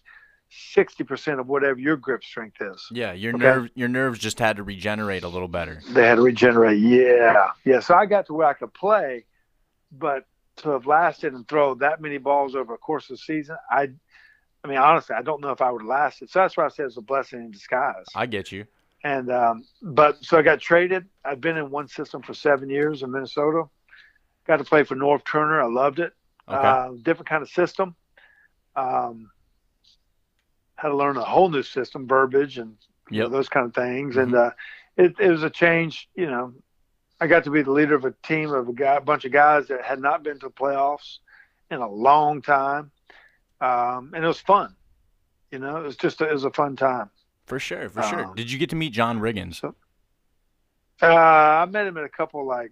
60 0.49 1.03
percent 1.05 1.39
of 1.39 1.47
whatever 1.47 1.79
your 1.79 1.97
grip 1.97 2.23
strength 2.23 2.57
is. 2.61 2.85
Yeah, 2.91 3.13
your 3.13 3.33
Okay. 3.33 3.43
nerve 3.43 3.69
your 3.73 3.87
nerves 3.87 4.19
just 4.19 4.37
had 4.37 4.57
to 4.57 4.63
regenerate 4.63 5.23
a 5.23 5.27
little 5.27 5.47
better. 5.47 5.81
They 5.91 6.05
had 6.05 6.15
to 6.15 6.21
regenerate. 6.21 6.79
Yeah, 6.79 7.47
yeah. 7.65 7.79
So 7.79 7.95
I 7.95 8.05
got 8.05 8.27
to 8.27 8.33
where 8.33 8.47
I 8.47 8.53
could 8.53 8.73
play, 8.75 9.25
but 9.91 10.25
to 10.57 10.69
have 10.69 10.85
lasted 10.85 11.33
and 11.33 11.47
throw 11.47 11.75
that 11.75 12.01
many 12.01 12.17
balls 12.17 12.55
over 12.55 12.73
a 12.73 12.77
course 12.77 13.09
of 13.09 13.15
the 13.15 13.17
season, 13.17 13.55
I, 13.69 13.89
I 14.63 14.67
mean, 14.67 14.77
honestly, 14.77 15.15
I 15.15 15.21
don't 15.21 15.41
know 15.41 15.51
if 15.51 15.61
I 15.61 15.71
would 15.71 15.81
have 15.81 15.89
lasted. 15.89 16.29
So 16.29 16.39
that's 16.39 16.57
why 16.57 16.65
I 16.65 16.69
said 16.69 16.85
it's 16.85 16.97
a 16.97 17.01
blessing 17.01 17.39
in 17.39 17.51
disguise. 17.51 18.05
I 18.15 18.25
get 18.25 18.51
you. 18.51 18.65
And 19.03 19.31
um, 19.31 19.65
but 19.81 20.23
so 20.23 20.37
I 20.37 20.43
got 20.43 20.59
traded. 20.59 21.05
I've 21.25 21.41
been 21.41 21.57
in 21.57 21.71
one 21.71 21.87
system 21.87 22.21
for 22.21 22.33
seven 22.33 22.69
years 22.69 23.01
in 23.01 23.11
Minnesota. 23.11 23.63
Got 24.45 24.57
to 24.57 24.63
play 24.63 24.83
for 24.83 24.95
Norv 24.95 25.25
Turner. 25.25 25.61
I 25.61 25.67
loved 25.67 25.99
it. 25.99 26.13
Okay. 26.47 26.57
Uh, 26.57 26.91
different 27.01 27.29
kind 27.29 27.41
of 27.41 27.49
system. 27.49 27.95
Um, 28.75 29.31
had 30.75 30.89
to 30.89 30.95
learn 30.95 31.17
a 31.17 31.23
whole 31.23 31.49
new 31.49 31.63
system, 31.63 32.07
verbiage, 32.07 32.57
and 32.57 32.75
you 33.09 33.21
know, 33.21 33.29
those 33.29 33.49
kind 33.49 33.65
of 33.65 33.73
things. 33.73 34.17
And 34.17 34.35
uh, 34.35 34.51
it, 34.97 35.15
it 35.19 35.29
was 35.29 35.43
a 35.43 35.49
change. 35.49 36.07
You 36.15 36.27
know, 36.27 36.53
I 37.21 37.27
got 37.27 37.43
to 37.43 37.51
be 37.51 37.61
the 37.61 37.71
leader 37.71 37.93
of 37.93 38.03
a 38.03 38.15
team 38.23 38.51
of 38.51 38.67
a 38.67 38.73
guy, 38.73 38.95
a 38.95 39.01
bunch 39.01 39.25
of 39.25 39.31
guys 39.31 39.67
that 39.67 39.83
had 39.83 40.01
not 40.01 40.23
been 40.23 40.39
to 40.39 40.47
the 40.47 40.51
playoffs 40.51 41.19
in 41.69 41.77
a 41.77 41.87
long 41.87 42.41
time, 42.41 42.89
um, 43.61 44.11
and 44.15 44.25
it 44.25 44.27
was 44.27 44.41
fun. 44.41 44.75
You 45.51 45.59
know, 45.59 45.77
it 45.77 45.83
was 45.83 45.95
just 45.95 46.19
a, 46.21 46.27
it 46.27 46.33
was 46.33 46.45
a 46.45 46.51
fun 46.51 46.75
time. 46.75 47.11
For 47.45 47.59
sure, 47.59 47.89
for 47.89 48.01
sure. 48.01 48.25
Um, 48.25 48.35
Did 48.35 48.51
you 48.51 48.57
get 48.57 48.71
to 48.71 48.75
meet 48.75 48.91
John 48.91 49.19
Riggins? 49.19 49.63
Uh, 49.63 51.05
I 51.05 51.65
met 51.65 51.85
him 51.85 51.97
at 51.97 52.03
a 52.03 52.09
couple 52.09 52.45
like, 52.45 52.71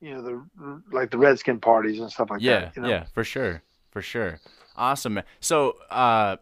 you 0.00 0.14
know, 0.14 0.22
the 0.22 0.82
like 0.90 1.10
the 1.10 1.18
Redskin 1.18 1.60
parties 1.60 2.00
and 2.00 2.10
stuff 2.10 2.30
like 2.30 2.40
yeah, 2.40 2.60
that. 2.60 2.76
You 2.76 2.82
know? 2.82 2.88
yeah, 2.88 3.04
for 3.12 3.24
sure, 3.24 3.62
for 3.90 4.00
sure. 4.00 4.40
Awesome. 4.74 5.20
So, 5.40 5.76
uh, 5.90 6.36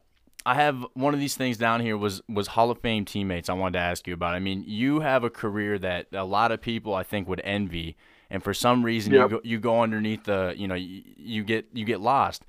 I 0.47 0.55
have 0.55 0.85
one 0.95 1.13
of 1.15 1.21
these 1.21 1.37
things 1.37 1.59
down 1.59 1.81
here 1.81 1.97
was 1.97 2.23
was 2.29 2.49
Hall 2.49 2.71
of 2.71 2.81
Fame 2.81 3.05
teammates. 3.05 3.49
I 3.49 3.53
wanted 3.55 3.79
to 3.79 3.85
ask 3.85 4.07
you 4.07 4.15
about. 4.15 4.35
I 4.35 4.39
mean, 4.39 4.65
you 4.67 5.01
have 5.01 5.25
a 5.25 5.31
career 5.31 5.79
that 5.79 6.07
a 6.13 6.25
lot 6.25 6.53
of 6.53 6.61
people 6.61 6.95
I 6.95 7.03
think 7.03 7.29
would 7.29 7.41
envy, 7.45 7.97
and 8.31 8.43
for 8.43 8.55
some 8.55 8.83
reason 8.85 9.13
Yep. 9.13 9.23
you 9.23 9.29
go, 9.37 9.41
you 9.45 9.59
go 9.59 9.83
underneath 9.83 10.25
the 10.25 10.55
you 10.57 10.67
know 10.69 10.75
you, 10.75 11.03
you 11.17 11.45
get 11.45 11.67
you 11.73 11.85
get 11.85 12.01
lost. 12.01 12.45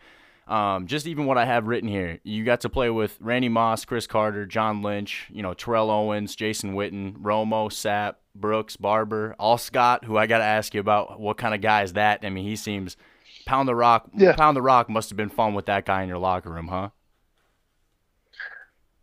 Um, 0.47 0.87
just 0.87 1.05
even 1.05 1.25
what 1.27 1.37
I 1.37 1.45
have 1.45 1.67
written 1.67 1.87
here, 1.89 2.19
you 2.23 2.43
got 2.43 2.61
to 2.61 2.69
play 2.69 2.89
with 2.89 3.17
Randy 3.19 3.49
Moss, 3.49 3.85
Cris 3.85 4.07
Carter, 4.07 4.45
John 4.47 4.81
Lynch, 4.81 5.27
you 5.31 5.43
know 5.43 5.53
Terrell 5.53 5.91
Owens, 5.91 6.35
Jason 6.35 6.73
Witten, 6.75 7.17
Romo, 7.17 7.69
Sapp, 7.69 8.15
Brooks, 8.33 8.75
Barber, 8.77 9.35
Alstott, 9.39 10.05
who 10.05 10.17
I 10.17 10.25
got 10.25 10.39
to 10.39 10.45
ask 10.45 10.73
you 10.73 10.79
about. 10.79 11.19
What 11.19 11.37
kind 11.37 11.53
of 11.53 11.61
guy 11.61 11.83
is 11.83 11.93
that? 11.93 12.21
I 12.23 12.29
mean, 12.29 12.45
he 12.45 12.55
seems 12.55 12.97
pound 13.45 13.67
the 13.67 13.75
rock. 13.75 14.09
Yeah. 14.15 14.35
Pound 14.35 14.55
the 14.57 14.61
rock 14.61 14.89
must 14.89 15.09
have 15.09 15.17
been 15.17 15.29
fun 15.29 15.53
with 15.53 15.65
that 15.67 15.85
guy 15.85 16.01
in 16.01 16.09
your 16.09 16.17
locker 16.17 16.49
room, 16.49 16.67
huh? 16.69 16.89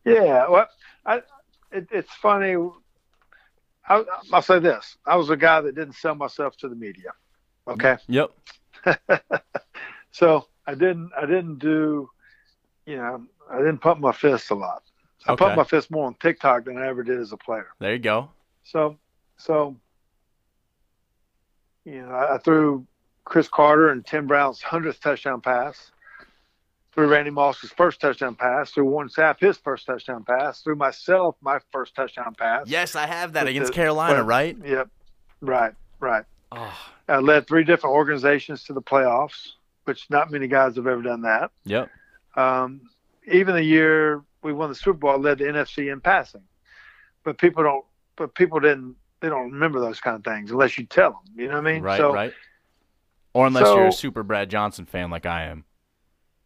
Yeah. 0.07 0.49
Well, 0.49 0.67
I, 1.05 1.17
it, 1.73 1.89
it's 1.91 2.13
funny. 2.15 2.57
I, 3.89 4.05
I'll 4.33 4.43
say 4.43 4.59
this: 4.59 4.97
I 5.07 5.17
was 5.17 5.31
a 5.31 5.37
guy 5.37 5.61
that 5.61 5.75
didn't 5.75 5.95
sell 5.95 6.15
myself 6.15 6.57
to 6.59 6.69
the 6.69 6.77
media. 6.77 7.13
Okay. 7.69 7.97
Yep. 8.09 8.31
So 10.13 10.47
I 10.67 10.73
didn't. 10.73 11.11
I 11.15 11.27
didn't 11.27 11.59
do. 11.59 12.09
You 12.87 12.97
know, 12.97 13.27
I 13.53 13.59
didn't 13.59 13.79
pump 13.79 14.01
my 14.01 14.13
fist 14.13 14.51
a 14.51 14.55
lot. 14.55 14.83
I 15.27 15.33
Okay. 15.33 15.45
pumped 15.45 15.57
my 15.59 15.65
fist 15.65 15.91
more 15.91 16.07
on 16.07 16.15
TikTok 16.15 16.65
than 16.65 16.79
I 16.79 16.87
ever 16.87 17.03
did 17.03 17.21
as 17.21 17.33
a 17.33 17.37
player. 17.37 17.67
There 17.81 17.93
you 17.93 17.99
go. 17.99 18.31
So, 18.65 18.97
so, 19.37 19.77
you 21.85 22.01
know, 22.01 22.11
I, 22.11 22.37
I 22.37 22.39
threw 22.39 22.87
Cris 23.25 23.49
Carter 23.49 23.91
and 23.91 24.07
Tim 24.07 24.27
Brown's 24.27 24.63
hundredth 24.63 25.01
touchdown 25.01 25.43
pass. 25.43 25.91
Threw 26.97 27.09
Randy 27.09 27.31
Moss's 27.31 27.71
first 27.73 28.01
touchdown 28.01 28.35
pass. 28.35 28.71
threw 28.71 28.87
Warren 28.87 29.09
Sapp 29.11 29.39
his 29.39 29.59
first 29.59 29.85
touchdown 29.85 30.25
pass. 30.25 30.63
threw 30.63 30.75
myself 30.75 31.37
my 31.43 31.59
first 31.71 31.95
touchdown 31.95 32.35
pass. 32.35 32.65
Yes, 32.67 32.97
I 32.97 33.07
have 33.07 33.35
that 33.35 33.43
With 33.45 33.51
against 33.51 33.73
the- 33.73 33.77
Carolina, 33.77 34.25
right? 34.25 34.57
Yep. 34.65 34.89
Right. 35.43 35.75
Right. 36.01 36.25
Oh, 36.53 36.75
I 37.07 37.19
led 37.19 37.47
three 37.47 37.65
different 37.65 37.95
organizations 37.95 38.65
to 38.65 38.73
the 38.73 38.81
playoffs, 38.81 39.49
which 39.85 40.09
not 40.09 40.31
many 40.31 40.49
guys 40.49 40.77
have 40.77 40.87
ever 40.87 41.03
done 41.03 41.23
that. 41.23 41.51
yep. 41.65 41.91
Um, 42.35 42.89
even 43.31 43.55
the 43.55 43.63
year 43.63 44.23
we 44.43 44.53
won 44.55 44.69
the 44.71 44.75
Super 44.75 44.95
Bowl, 44.95 45.11
I 45.11 45.17
led 45.17 45.39
the 45.39 45.45
NFC 45.45 45.93
in 45.93 46.01
passing. 46.01 46.43
But 47.25 47.37
people 47.39 47.63
don't. 47.63 47.85
But 48.17 48.35
people 48.35 48.59
didn't. 48.61 48.97
They 49.21 49.29
don't 49.29 49.51
remember 49.53 49.81
those 49.81 50.01
kind 50.01 50.17
of 50.17 50.25
things 50.25 50.51
unless 50.51 50.79
you 50.79 50.87
tell 50.87 51.11
them. 51.11 51.35
You 51.37 51.49
know 51.49 51.55
what 51.61 51.67
I 51.67 51.73
mean? 51.73 51.83
Right, 51.83 51.99
so, 51.99 52.15
right. 52.15 52.33
Or 53.35 53.47
unless 53.49 53.65
you're 53.67 53.89
a 53.89 53.93
super 53.93 54.23
Brad 54.23 54.49
Johnson 54.49 54.87
fan 54.87 55.11
like 55.11 55.27
I 55.27 55.45
am. 55.45 55.65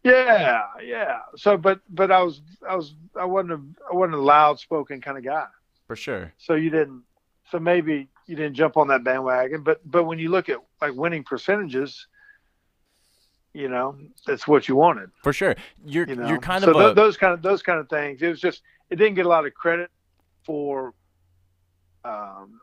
Yeah, 0.03 0.63
yeah. 0.83 1.19
So, 1.35 1.57
but 1.57 1.79
but 1.89 2.11
I 2.11 2.23
was 2.23 2.41
I 2.67 2.75
was 2.75 2.95
I 3.15 3.25
wasn't 3.25 3.53
a 3.53 3.61
I 3.91 3.95
wasn't 3.95 4.15
a 4.15 4.21
loud 4.21 4.59
spoken 4.59 4.99
kind 5.01 5.17
of 5.17 5.23
guy. 5.23 5.45
For 5.87 5.95
sure. 5.95 6.33
So 6.37 6.55
you 6.55 6.69
didn't. 6.69 7.03
So 7.51 7.59
maybe 7.59 8.07
you 8.25 8.35
didn't 8.35 8.55
jump 8.55 8.77
on 8.77 8.87
that 8.87 9.03
bandwagon. 9.03 9.61
But 9.61 9.79
but 9.89 10.05
when 10.05 10.17
you 10.17 10.29
look 10.29 10.49
at 10.49 10.57
like 10.81 10.93
winning 10.93 11.23
percentages, 11.23 12.07
you 13.53 13.67
know 13.67 13.97
that's 14.25 14.47
what 14.47 14.67
you 14.67 14.75
wanted. 14.75 15.11
For 15.23 15.33
sure. 15.33 15.55
You're 15.85 16.07
You 16.07 16.15
know, 16.15 16.27
you're 16.27 16.39
kind 16.39 16.63
so 16.63 16.71
of 16.71 16.77
tho- 16.77 16.91
a 16.91 16.93
those 16.95 17.17
kind 17.17 17.33
of 17.33 17.41
those 17.41 17.61
kind 17.61 17.79
of 17.79 17.89
things. 17.89 18.21
It 18.21 18.29
was 18.29 18.41
just 18.41 18.61
it 18.89 18.95
didn't 18.95 19.15
get 19.15 19.25
a 19.25 19.29
lot 19.29 19.45
of 19.45 19.53
credit 19.53 19.91
for. 20.45 20.93
Um, 22.03 22.59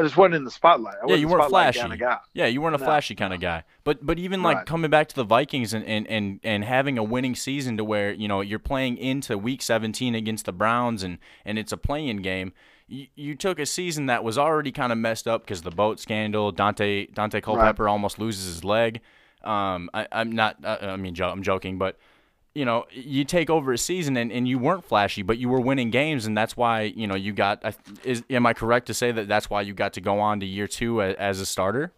I 0.00 0.04
just 0.04 0.16
wasn't 0.16 0.34
in 0.36 0.44
the 0.44 0.50
spotlight. 0.50 0.94
I 1.02 1.08
yeah, 1.10 1.16
you 1.16 1.28
weren't 1.28 1.48
flashy. 1.48 1.80
kind 1.80 1.92
of 1.92 1.98
guy. 1.98 2.18
Yeah, 2.34 2.46
you 2.46 2.60
weren't 2.60 2.74
a 2.74 2.78
No, 2.78 2.84
flashy 2.84 3.14
kind 3.14 3.32
of 3.34 3.40
guy. 3.40 3.64
But 3.84 4.04
but 4.04 4.18
even 4.18 4.42
like 4.42 4.56
Right. 4.58 4.66
coming 4.66 4.90
back 4.90 5.08
to 5.08 5.14
the 5.16 5.24
Vikings 5.24 5.72
and, 5.74 5.84
and, 5.84 6.06
and, 6.08 6.40
and 6.42 6.64
having 6.64 6.98
a 6.98 7.02
winning 7.04 7.34
season 7.34 7.76
to 7.76 7.84
where 7.84 8.12
you 8.12 8.26
know 8.28 8.40
you're 8.40 8.58
playing 8.58 8.96
into 8.96 9.36
Week 9.38 9.62
17 9.62 10.14
against 10.14 10.46
the 10.46 10.52
Browns 10.52 11.02
and 11.02 11.18
and 11.44 11.58
it's 11.58 11.72
a 11.72 11.76
playing 11.76 12.18
game. 12.22 12.52
You, 12.88 13.06
you 13.14 13.34
took 13.36 13.60
a 13.60 13.66
season 13.66 14.06
that 14.06 14.24
was 14.24 14.36
already 14.36 14.72
kind 14.72 14.90
of 14.90 14.98
messed 14.98 15.28
up 15.28 15.42
because 15.44 15.62
the 15.62 15.70
boat 15.70 16.00
scandal. 16.00 16.52
Daunte 16.52 17.12
Daunte 17.14 17.40
Culpepper 17.42 17.88
almost 17.88 18.18
loses 18.18 18.46
his 18.46 18.64
leg. 18.64 19.00
Um, 19.44 19.88
I, 19.94 20.06
I'm 20.12 20.32
not. 20.32 20.56
Uh, 20.64 20.78
I 20.82 20.96
mean, 20.96 21.14
jo- 21.14 21.30
I'm 21.30 21.42
joking, 21.42 21.78
but 21.78 21.98
you 22.54 22.64
know, 22.64 22.84
you 22.90 23.24
take 23.24 23.48
over 23.48 23.72
a 23.72 23.78
season 23.78 24.16
and, 24.16 24.32
and 24.32 24.48
you 24.48 24.58
weren't 24.58 24.84
flashy, 24.84 25.22
but 25.22 25.38
you 25.38 25.48
were 25.48 25.60
winning 25.60 25.90
games, 25.90 26.26
and 26.26 26.36
that's 26.36 26.56
why 26.56 26.82
you 26.82 27.06
know 27.06 27.14
you 27.14 27.32
got. 27.32 27.64
I- 27.64 27.74
Is 28.04 28.24
am 28.30 28.44
I 28.46 28.52
correct 28.54 28.86
to 28.88 28.94
say 28.94 29.12
that 29.12 29.28
that's 29.28 29.48
why 29.48 29.62
you 29.62 29.72
got 29.74 29.92
to 29.94 30.00
go 30.00 30.18
on 30.20 30.40
to 30.40 30.46
year 30.46 30.66
two 30.66 31.00
as, 31.02 31.14
as 31.16 31.40
a 31.40 31.46
starter? 31.46 31.92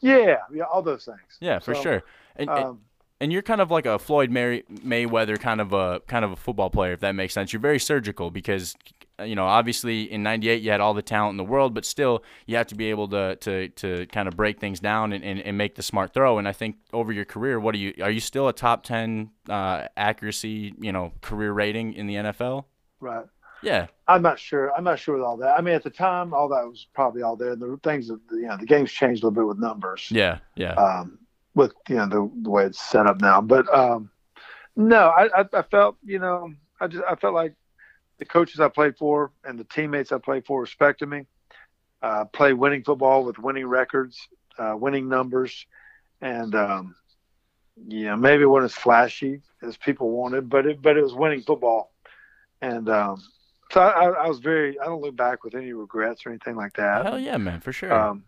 Yeah, 0.00 0.38
yeah, 0.52 0.64
all 0.64 0.82
those 0.82 1.04
things. 1.04 1.38
Yeah, 1.40 1.60
for 1.60 1.74
So, 1.74 1.82
sure. 1.82 2.02
And- 2.36 2.50
Um, 2.50 2.80
and 3.22 3.32
you're 3.32 3.42
kind 3.42 3.60
of 3.60 3.70
like 3.70 3.86
a 3.86 4.00
Floyd 4.00 4.32
May- 4.32 4.62
Mayweather 4.62 5.38
kind 5.38 5.60
of 5.60 5.72
a 5.72 6.00
kind 6.08 6.24
of 6.24 6.32
a 6.32 6.36
football 6.36 6.70
player, 6.70 6.92
if 6.92 7.00
that 7.00 7.12
makes 7.12 7.32
sense. 7.32 7.52
You're 7.52 7.60
very 7.60 7.78
surgical 7.78 8.32
because 8.32 8.74
you 9.24 9.36
know 9.36 9.46
obviously 9.46 10.10
in 10.10 10.24
'98 10.24 10.60
you 10.60 10.72
had 10.72 10.80
all 10.80 10.92
the 10.92 11.02
talent 11.02 11.34
in 11.34 11.36
the 11.36 11.44
world, 11.44 11.72
but 11.72 11.84
still 11.84 12.24
you 12.46 12.56
have 12.56 12.66
to 12.66 12.74
be 12.74 12.90
able 12.90 13.06
to 13.08 13.36
to, 13.36 13.68
to 13.68 14.06
kind 14.06 14.26
of 14.26 14.36
break 14.36 14.58
things 14.58 14.80
down 14.80 15.12
and, 15.12 15.22
and, 15.22 15.40
and 15.40 15.56
make 15.56 15.76
the 15.76 15.84
smart 15.84 16.12
throw. 16.12 16.38
And 16.38 16.48
I 16.48 16.52
think 16.52 16.78
over 16.92 17.12
your 17.12 17.24
career, 17.24 17.60
what 17.60 17.76
are 17.76 17.78
you 17.78 17.94
are 18.02 18.10
you 18.10 18.18
still 18.18 18.48
a 18.48 18.52
top 18.52 18.82
10 18.82 19.30
uh, 19.48 19.86
accuracy 19.96 20.74
you 20.80 20.90
know 20.92 21.12
career 21.20 21.52
rating 21.52 21.94
in 21.94 22.08
the 22.08 22.16
NFL? 22.16 22.64
Right. 22.98 23.26
Yeah. 23.62 23.86
I'm 24.08 24.22
not 24.22 24.40
sure. 24.40 24.74
I'm 24.74 24.82
not 24.82 24.98
sure 24.98 25.14
with 25.14 25.24
all 25.24 25.36
that. 25.36 25.56
I 25.56 25.60
mean, 25.60 25.74
at 25.74 25.84
the 25.84 25.90
time, 25.90 26.34
all 26.34 26.48
that 26.48 26.66
was 26.66 26.88
probably 26.92 27.22
all 27.22 27.36
there. 27.36 27.54
The 27.54 27.78
things, 27.84 28.08
that, 28.08 28.18
you 28.32 28.48
know, 28.48 28.56
the 28.56 28.66
game's 28.66 28.90
changed 28.90 29.22
a 29.22 29.26
little 29.26 29.40
bit 29.40 29.46
with 29.46 29.58
numbers. 29.60 30.08
Yeah. 30.10 30.38
Yeah. 30.56 30.72
Um, 30.72 31.20
with 31.54 31.72
you 31.88 31.96
know 31.96 32.06
the, 32.06 32.30
the 32.42 32.50
way 32.50 32.64
it's 32.64 32.80
set 32.80 33.06
up 33.06 33.20
now, 33.20 33.40
but 33.40 33.72
um, 33.74 34.10
no, 34.76 35.08
I, 35.08 35.40
I, 35.40 35.44
I 35.52 35.62
felt 35.62 35.96
you 36.04 36.18
know 36.18 36.52
I 36.80 36.86
just 36.86 37.04
I 37.08 37.14
felt 37.16 37.34
like 37.34 37.54
the 38.18 38.24
coaches 38.24 38.60
I 38.60 38.68
played 38.68 38.96
for 38.96 39.32
and 39.44 39.58
the 39.58 39.64
teammates 39.64 40.12
I 40.12 40.18
played 40.18 40.46
for 40.46 40.60
respected 40.60 41.08
me. 41.08 41.26
Uh, 42.02 42.24
play 42.24 42.52
winning 42.52 42.82
football 42.82 43.24
with 43.24 43.38
winning 43.38 43.66
records, 43.66 44.28
uh, 44.58 44.74
winning 44.76 45.08
numbers, 45.08 45.66
and 46.20 46.54
um, 46.54 46.96
you 47.86 48.06
know 48.06 48.16
maybe 48.16 48.42
it 48.42 48.46
wasn't 48.46 48.72
as 48.72 48.76
flashy 48.76 49.40
as 49.62 49.76
people 49.76 50.10
wanted, 50.10 50.48
but 50.48 50.66
it 50.66 50.82
but 50.82 50.96
it 50.96 51.02
was 51.02 51.14
winning 51.14 51.42
football, 51.42 51.92
and 52.60 52.88
um, 52.88 53.22
so 53.70 53.80
I, 53.80 54.08
I 54.08 54.28
was 54.28 54.40
very 54.40 54.78
I 54.80 54.86
don't 54.86 55.00
look 55.00 55.16
back 55.16 55.44
with 55.44 55.54
any 55.54 55.72
regrets 55.72 56.26
or 56.26 56.30
anything 56.30 56.56
like 56.56 56.74
that. 56.74 57.06
Hell 57.06 57.20
yeah, 57.20 57.36
man, 57.36 57.60
for 57.60 57.72
sure. 57.72 57.92
Um, 57.92 58.24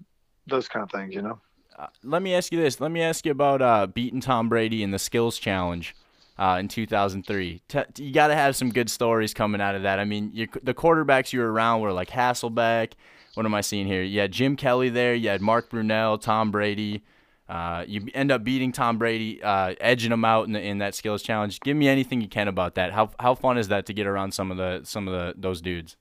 those 0.47 0.69
kind 0.69 0.83
of 0.83 0.91
things, 0.91 1.15
you 1.15 1.23
know. 1.23 1.41
Uh, 1.77 1.87
let 2.03 2.23
me 2.23 2.35
ask 2.35 2.53
you 2.53 2.61
this. 2.61 2.81
Let 2.81 2.91
me 2.91 3.03
ask 3.03 3.27
you 3.27 3.33
about 3.33 3.61
uh, 3.61 3.87
beating 3.87 4.21
Tom 4.21 4.49
Brady 4.49 4.83
in 4.83 4.91
the 4.91 4.99
skills 4.99 5.39
challenge 5.39 5.95
uh, 6.39 6.57
in 6.61 6.69
2003. 6.69 7.63
T- 7.67 7.81
you 7.99 8.13
got 8.13 8.29
to 8.29 8.35
have 8.35 8.55
some 8.55 8.71
good 8.71 8.89
stories 8.89 9.35
coming 9.35 9.61
out 9.61 9.75
of 9.75 9.83
that. 9.83 9.99
I 9.99 10.05
mean, 10.05 10.31
you, 10.33 10.47
the 10.63 10.75
quarterbacks 10.75 11.33
you 11.33 11.41
were 11.41 11.53
around 11.53 11.81
were 11.81 11.93
like 11.93 12.11
Hasselbeck. 12.11 12.93
What 13.35 13.45
am 13.45 13.55
I 13.55 13.61
seeing 13.61 13.87
here? 13.87 14.03
You 14.03 14.21
had 14.21 14.31
Jim 14.31 14.57
Kelly 14.57 14.89
there. 14.89 15.15
You 15.15 15.29
had 15.29 15.41
Mark 15.41 15.71
Brunell, 15.71 16.21
Tom 16.21 16.51
Brady. 16.53 17.03
Uh, 17.49 17.85
you 17.87 18.07
end 18.15 18.31
up 18.31 18.43
beating 18.43 18.73
Tom 18.73 18.97
Brady, 18.97 19.43
uh, 19.43 19.75
edging 19.81 20.13
him 20.13 20.25
out 20.25 20.47
in, 20.47 20.53
the, 20.53 20.63
in 20.63 20.79
that 20.79 20.95
skills 20.95 21.23
challenge. 21.23 21.61
Give 21.61 21.77
me 21.77 21.89
anything 21.89 22.21
you 22.21 22.29
can 22.29 22.49
about 22.49 22.77
that. 22.77 22.93
How 22.93 23.11
how 23.21 23.35
fun 23.35 23.59
is 23.59 23.69
that 23.69 23.85
to 23.87 23.93
get 23.93 24.07
around 24.07 24.33
some 24.33 24.51
of 24.51 24.57
the 24.57 24.81
some 24.85 25.09
of 25.09 25.13
the 25.13 25.35
those 25.37 25.61
dudes? 25.61 25.97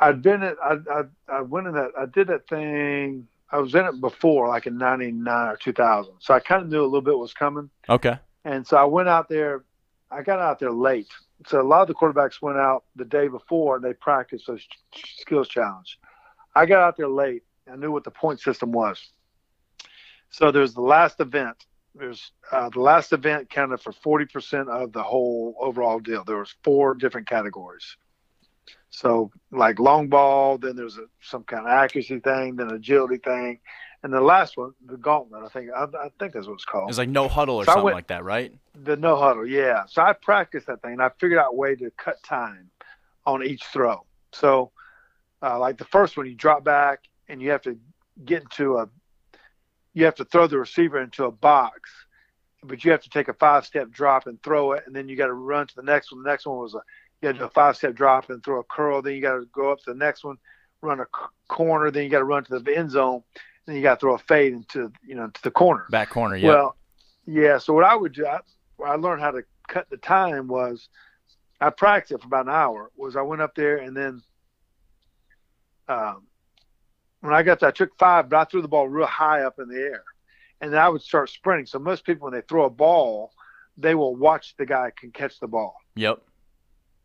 I'd 0.00 0.22
been 0.22 0.42
at 0.42 0.56
I 0.60 0.78
I, 0.90 1.02
I 1.28 1.40
went 1.42 1.68
in 1.68 1.74
that 1.74 1.90
I 1.96 2.06
did 2.06 2.26
that 2.28 2.48
thing. 2.48 3.28
I 3.54 3.58
was 3.58 3.72
in 3.76 3.84
it 3.84 4.00
before, 4.00 4.48
like 4.48 4.66
in 4.66 4.76
'99 4.76 5.48
or 5.48 5.56
2000. 5.56 6.14
So 6.18 6.34
I 6.34 6.40
kind 6.40 6.62
of 6.62 6.68
knew 6.68 6.82
a 6.82 6.84
little 6.84 7.00
bit 7.00 7.16
was 7.16 7.32
coming. 7.32 7.70
Okay. 7.88 8.18
And 8.44 8.66
so 8.66 8.76
I 8.76 8.82
went 8.82 9.08
out 9.08 9.28
there. 9.28 9.64
I 10.10 10.22
got 10.22 10.40
out 10.40 10.58
there 10.58 10.72
late. 10.72 11.06
So 11.46 11.60
a 11.60 11.62
lot 11.62 11.82
of 11.82 11.88
the 11.88 11.94
quarterbacks 11.94 12.42
went 12.42 12.58
out 12.58 12.82
the 12.96 13.04
day 13.04 13.28
before 13.28 13.76
and 13.76 13.84
they 13.84 13.92
practiced 13.92 14.48
those 14.48 14.66
skills 15.20 15.46
challenge. 15.46 16.00
I 16.56 16.66
got 16.66 16.80
out 16.80 16.96
there 16.96 17.08
late. 17.08 17.44
I 17.72 17.76
knew 17.76 17.92
what 17.92 18.02
the 18.02 18.10
point 18.10 18.40
system 18.40 18.72
was. 18.72 19.12
So 20.30 20.50
there's 20.50 20.74
the 20.74 20.80
last 20.80 21.20
event. 21.20 21.64
There's 21.94 22.32
uh, 22.50 22.70
the 22.70 22.80
last 22.80 23.12
event 23.12 23.50
counted 23.50 23.80
for 23.80 23.92
40% 23.92 24.68
of 24.68 24.92
the 24.92 25.02
whole 25.02 25.54
overall 25.60 26.00
deal. 26.00 26.24
There 26.24 26.38
was 26.38 26.54
four 26.64 26.94
different 26.94 27.28
categories. 27.28 27.96
So 28.94 29.32
like 29.50 29.80
long 29.80 30.06
ball, 30.06 30.56
then 30.56 30.76
there's 30.76 30.98
a, 30.98 31.06
some 31.20 31.42
kind 31.42 31.66
of 31.66 31.72
accuracy 31.72 32.20
thing, 32.20 32.54
then 32.54 32.70
agility 32.70 33.16
thing, 33.16 33.58
and 34.04 34.12
the 34.12 34.20
last 34.20 34.56
one, 34.56 34.70
the 34.86 34.96
gauntlet. 34.96 35.42
I 35.42 35.48
think 35.48 35.70
I, 35.76 35.82
I 35.82 36.10
think 36.20 36.32
that's 36.32 36.46
what 36.46 36.54
it's 36.54 36.64
called. 36.64 36.90
It's 36.90 36.98
like 36.98 37.08
no 37.08 37.26
huddle 37.26 37.56
or 37.56 37.64
So 37.64 37.72
something 37.72 37.84
went- 37.86 37.96
like 37.96 38.06
that, 38.06 38.22
right? 38.22 38.56
The 38.84 38.96
no 38.96 39.16
huddle, 39.16 39.48
yeah. 39.48 39.82
So 39.88 40.00
I 40.00 40.12
practiced 40.12 40.68
that 40.68 40.80
thing, 40.80 40.92
and 40.92 41.02
I 41.02 41.10
figured 41.18 41.40
out 41.40 41.54
a 41.54 41.56
way 41.56 41.74
to 41.74 41.90
cut 41.96 42.22
time 42.22 42.70
on 43.26 43.42
each 43.42 43.64
throw. 43.64 44.06
So, 44.32 44.70
uh, 45.42 45.58
like 45.58 45.76
the 45.76 45.86
first 45.86 46.16
one, 46.16 46.26
you 46.26 46.36
drop 46.36 46.62
back 46.62 47.00
and 47.28 47.42
you 47.42 47.50
have 47.50 47.62
to 47.62 47.76
get 48.24 48.42
into 48.42 48.76
a, 48.76 48.88
you 49.92 50.04
have 50.04 50.14
to 50.16 50.24
throw 50.24 50.46
the 50.46 50.58
receiver 50.58 51.00
into 51.00 51.24
a 51.24 51.32
box, 51.32 51.90
but 52.62 52.84
you 52.84 52.92
have 52.92 53.02
to 53.02 53.10
take 53.10 53.26
a 53.26 53.34
five-step 53.34 53.90
drop 53.90 54.28
and 54.28 54.40
throw 54.44 54.70
it, 54.72 54.84
and 54.86 54.94
then 54.94 55.08
you 55.08 55.16
got 55.16 55.26
to 55.26 55.34
run 55.34 55.66
to 55.66 55.74
the 55.74 55.82
next 55.82 56.12
one. 56.12 56.22
The 56.22 56.30
next 56.30 56.46
one 56.46 56.58
was 56.58 56.74
a, 56.74 56.80
you 57.24 57.30
got 57.30 57.38
to 57.38 57.38
do 57.38 57.44
a 57.46 57.50
five-step 57.50 57.94
drop 57.94 58.28
and 58.28 58.44
throw 58.44 58.60
a 58.60 58.64
curl. 58.64 59.00
Then 59.00 59.14
you 59.14 59.22
got 59.22 59.36
to 59.36 59.46
go 59.52 59.72
up 59.72 59.78
to 59.84 59.92
the 59.92 59.96
next 59.96 60.24
one, 60.24 60.36
run 60.82 61.00
a 61.00 61.04
c- 61.04 61.26
corner. 61.48 61.90
Then 61.90 62.04
you 62.04 62.10
got 62.10 62.18
to 62.18 62.24
run 62.24 62.44
to 62.44 62.58
the 62.58 62.76
end 62.76 62.90
zone. 62.90 63.22
Then 63.66 63.76
you 63.76 63.82
got 63.82 63.94
to 63.94 64.00
throw 64.00 64.14
a 64.14 64.18
fade 64.18 64.52
into 64.52 64.92
you 65.02 65.14
know 65.14 65.28
to 65.28 65.42
the 65.42 65.50
corner. 65.50 65.86
Back 65.90 66.10
corner, 66.10 66.36
yeah. 66.36 66.48
Well, 66.48 66.76
yeah. 67.26 67.58
So 67.58 67.72
what 67.72 67.84
I 67.84 67.96
would 67.96 68.12
do, 68.12 68.26
I, 68.26 68.40
I 68.84 68.96
learned 68.96 69.22
how 69.22 69.30
to 69.30 69.42
cut 69.68 69.88
the 69.88 69.96
time 69.96 70.48
was, 70.48 70.88
I 71.60 71.70
practiced 71.70 72.12
it 72.12 72.20
for 72.20 72.26
about 72.26 72.46
an 72.46 72.52
hour. 72.52 72.90
Was 72.96 73.16
I 73.16 73.22
went 73.22 73.40
up 73.40 73.54
there 73.54 73.78
and 73.78 73.96
then, 73.96 74.22
um, 75.88 76.26
when 77.20 77.32
I 77.32 77.42
got 77.42 77.60
there, 77.60 77.70
I 77.70 77.72
took 77.72 77.96
five, 77.98 78.28
but 78.28 78.36
I 78.36 78.44
threw 78.44 78.60
the 78.60 78.68
ball 78.68 78.86
real 78.86 79.06
high 79.06 79.44
up 79.44 79.58
in 79.58 79.68
the 79.68 79.80
air, 79.80 80.04
and 80.60 80.70
then 80.70 80.78
I 80.78 80.90
would 80.90 81.00
start 81.00 81.30
sprinting. 81.30 81.64
So 81.64 81.78
most 81.78 82.04
people, 82.04 82.26
when 82.26 82.34
they 82.34 82.42
throw 82.46 82.66
a 82.66 82.70
ball, 82.70 83.30
they 83.78 83.94
will 83.94 84.14
watch 84.14 84.54
the 84.58 84.66
guy 84.66 84.92
can 84.94 85.10
catch 85.10 85.40
the 85.40 85.48
ball, 85.48 85.74
Yep. 85.96 86.20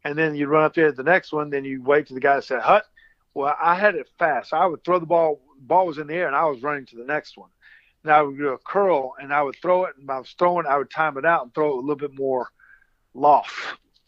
And 0.04 0.18
then 0.18 0.36
you 0.36 0.48
run 0.48 0.64
up 0.64 0.74
there 0.74 0.90
to 0.90 0.96
the 0.96 1.04
next 1.04 1.32
one. 1.32 1.50
Then 1.50 1.66
you 1.66 1.82
wait 1.84 2.08
for 2.08 2.14
the 2.14 2.20
guy 2.20 2.36
to 2.36 2.42
say 2.42 2.60
hut. 2.60 2.86
Well, 3.34 3.56
I 3.62 3.76
had 3.76 3.96
it 3.96 4.10
fast. 4.18 4.54
I 4.54 4.66
would 4.66 4.84
throw 4.84 5.00
the 5.00 5.06
ball. 5.06 5.42
Ball 5.60 5.86
was 5.88 5.98
in 5.98 6.08
the 6.08 6.14
air, 6.16 6.28
and 6.28 6.36
I 6.36 6.46
was 6.46 6.62
running 6.64 6.86
to 6.88 6.96
the 6.96 7.04
next 7.06 7.38
one. 7.38 7.50
And 8.04 8.12
I 8.14 8.22
would 8.22 8.38
do 8.38 8.50
a 8.50 8.58
curl, 8.58 9.14
and 9.22 9.34
I 9.34 9.42
would 9.44 9.58
throw 9.62 9.86
it. 9.86 9.96
And 10.00 10.10
I 10.10 10.20
was 10.20 10.34
throwing, 10.38 10.66
I 10.66 10.78
would 10.78 10.90
time 10.90 11.18
it 11.18 11.26
out 11.26 11.44
and 11.44 11.54
throw 11.54 11.72
it 11.72 11.78
a 11.78 11.80
little 11.82 11.96
bit 11.96 12.18
more 12.18 12.48
loft 13.14 13.54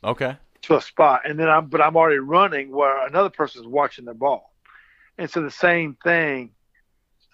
Okay. 0.03 0.37
to 0.63 0.77
a 0.77 0.81
spot. 0.81 1.21
And 1.25 1.37
then 1.39 1.49
I'm, 1.49 1.67
but 1.67 1.81
I'm 1.81 1.95
already 1.97 2.19
running 2.19 2.71
where 2.71 3.05
another 3.05 3.29
person's 3.29 3.67
watching 3.67 4.05
their 4.05 4.13
ball. 4.13 4.53
And 5.17 5.29
so 5.29 5.41
the 5.41 5.51
same 5.51 5.97
thing, 6.03 6.51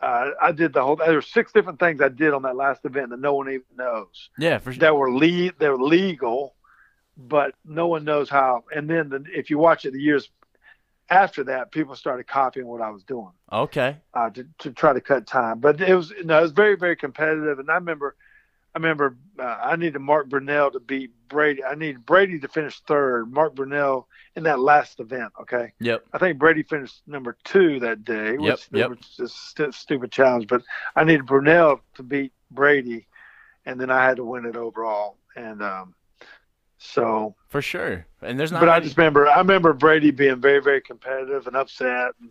uh, 0.02 0.32
I 0.42 0.52
did 0.52 0.74
the 0.74 0.84
whole. 0.84 0.96
There 0.98 1.14
were 1.14 1.22
six 1.22 1.52
different 1.52 1.80
things 1.80 2.02
I 2.02 2.10
did 2.10 2.34
on 2.34 2.42
that 2.44 2.56
last 2.56 2.84
event 2.86 3.12
that 3.12 3.20
no 3.20 3.34
one 3.36 3.48
even 3.50 3.64
knows 3.78 4.30
Yeah, 4.38 4.58
for 4.58 4.72
sure. 4.74 4.80
that 4.80 4.96
were 4.96 5.12
le- 5.12 5.54
they're 5.60 5.78
legal, 5.78 6.56
but 7.18 7.54
no 7.66 7.88
one 7.88 8.04
knows 8.04 8.30
how. 8.30 8.64
And 8.74 8.90
then 8.90 9.10
the, 9.10 9.24
if 9.34 9.50
you 9.50 9.58
watch 9.58 9.86
it, 9.86 9.94
the 9.94 10.02
years 10.02 10.30
after 11.10 11.46
that, 11.46 11.72
people 11.72 11.96
started 11.96 12.28
copying 12.28 12.68
what 12.68 12.82
I 12.82 12.90
was 12.90 13.04
doing 13.04 13.32
Okay. 13.52 13.98
uh, 14.14 14.30
to 14.32 14.46
to 14.60 14.72
try 14.72 14.94
to 14.94 15.02
cut 15.02 15.26
time. 15.26 15.60
But 15.60 15.80
it 15.82 15.96
was 15.96 16.14
no, 16.24 16.38
it 16.40 16.42
was 16.42 16.52
very 16.52 16.76
very 16.76 16.96
competitive. 16.96 17.60
And 17.60 17.70
I 17.72 17.76
remember, 17.76 18.16
I 18.76 18.80
remember 18.80 19.16
uh, 19.40 19.44
I 19.44 19.76
needed 19.78 20.00
Mark 20.00 20.28
Brunell 20.30 20.72
to 20.74 20.80
beat 20.80 21.12
Brady. 21.30 21.64
I 21.64 21.76
needed 21.76 22.06
Brady 22.06 22.40
to 22.40 22.48
finish 22.50 22.80
third. 22.82 23.32
Mark 23.32 23.56
Brunell 23.56 24.06
in 24.36 24.44
that 24.44 24.60
last 24.60 25.00
event. 25.00 25.32
Okay. 25.42 25.72
Yep. 25.80 26.06
I 26.14 26.18
think 26.18 26.38
Brady 26.40 26.64
finished 26.64 27.02
number 27.08 27.38
two 27.46 27.80
that 27.80 28.04
day, 28.04 28.34
which 28.38 28.68
Yep, 28.72 28.90
yep. 28.92 28.98
just 29.00 29.20
a 29.22 29.28
st- 29.30 29.74
stupid 29.74 30.12
challenge. 30.12 30.48
But 30.48 30.64
I 30.96 31.06
needed 31.06 31.26
Brunell 31.26 31.80
to 31.96 32.04
beat 32.04 32.34
Brady, 32.52 33.08
and 33.66 33.80
then 33.80 33.90
I 33.90 34.04
had 34.04 34.18
to 34.18 34.26
win 34.26 34.46
it 34.46 34.58
overall. 34.58 35.18
And 35.38 35.62
um, 35.64 35.94
so, 36.78 37.36
For 37.48 37.62
sure. 37.62 38.06
And 38.22 38.40
there's 38.40 38.52
not 38.52 38.60
but 38.62 38.70
I 38.70 38.80
just 38.80 38.98
remember, 38.98 39.28
I 39.28 39.38
remember 39.40 39.74
Brady 39.74 40.12
being 40.12 40.40
very, 40.40 40.62
very 40.62 40.82
competitive 40.82 41.48
and 41.48 41.56
upset, 41.56 42.12
and 42.22 42.30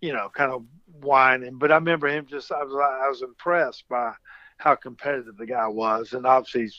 you 0.00 0.12
know, 0.12 0.28
kind 0.32 0.52
of 0.52 0.62
whining. 1.00 1.58
But 1.58 1.72
I 1.72 1.74
remember 1.76 2.06
him 2.08 2.26
just, 2.26 2.52
I 2.52 2.62
was, 2.62 2.72
I 2.74 3.08
was 3.08 3.22
impressed 3.22 3.88
by 3.88 4.12
how 4.58 4.74
competitive 4.76 5.36
the 5.36 5.46
guy 5.46 5.66
was, 5.66 6.12
and 6.12 6.26
obviously, 6.26 6.70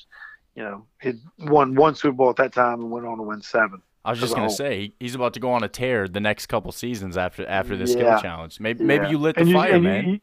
you 0.55 0.63
know, 0.63 0.85
he'd 1.01 1.19
won 1.39 1.75
one 1.75 1.95
Super 1.95 2.13
Bowl 2.13 2.29
at 2.29 2.35
that 2.37 2.53
time 2.53 2.79
and 2.81 2.91
went 2.91 3.05
on 3.05 3.17
to 3.17 3.23
win 3.23 3.41
seven. 3.41 3.81
I 4.05 4.11
was 4.11 4.19
just 4.21 4.33
gonna 4.33 4.47
whole. 4.47 4.55
say 4.55 4.93
he's 4.99 5.13
about 5.15 5.33
to 5.33 5.39
go 5.41 5.51
on 5.51 5.61
a 5.63 5.67
tear 5.67 6.07
the 6.07 6.21
next 6.21 6.45
couple 6.47 6.71
seasons 6.71 7.17
after 7.17 7.45
after 7.47 7.75
this 7.75 7.93
Yeah. 7.93 8.17
skill 8.17 8.21
challenge. 8.21 8.59
Maybe 8.61 8.83
maybe 8.83 9.03
Yeah. 9.05 9.09
you 9.11 9.17
lit 9.17 9.35
the 9.35 9.45
you- 9.45 9.53
fire, 9.53 9.79
man. 9.79 10.07
you- 10.07 10.19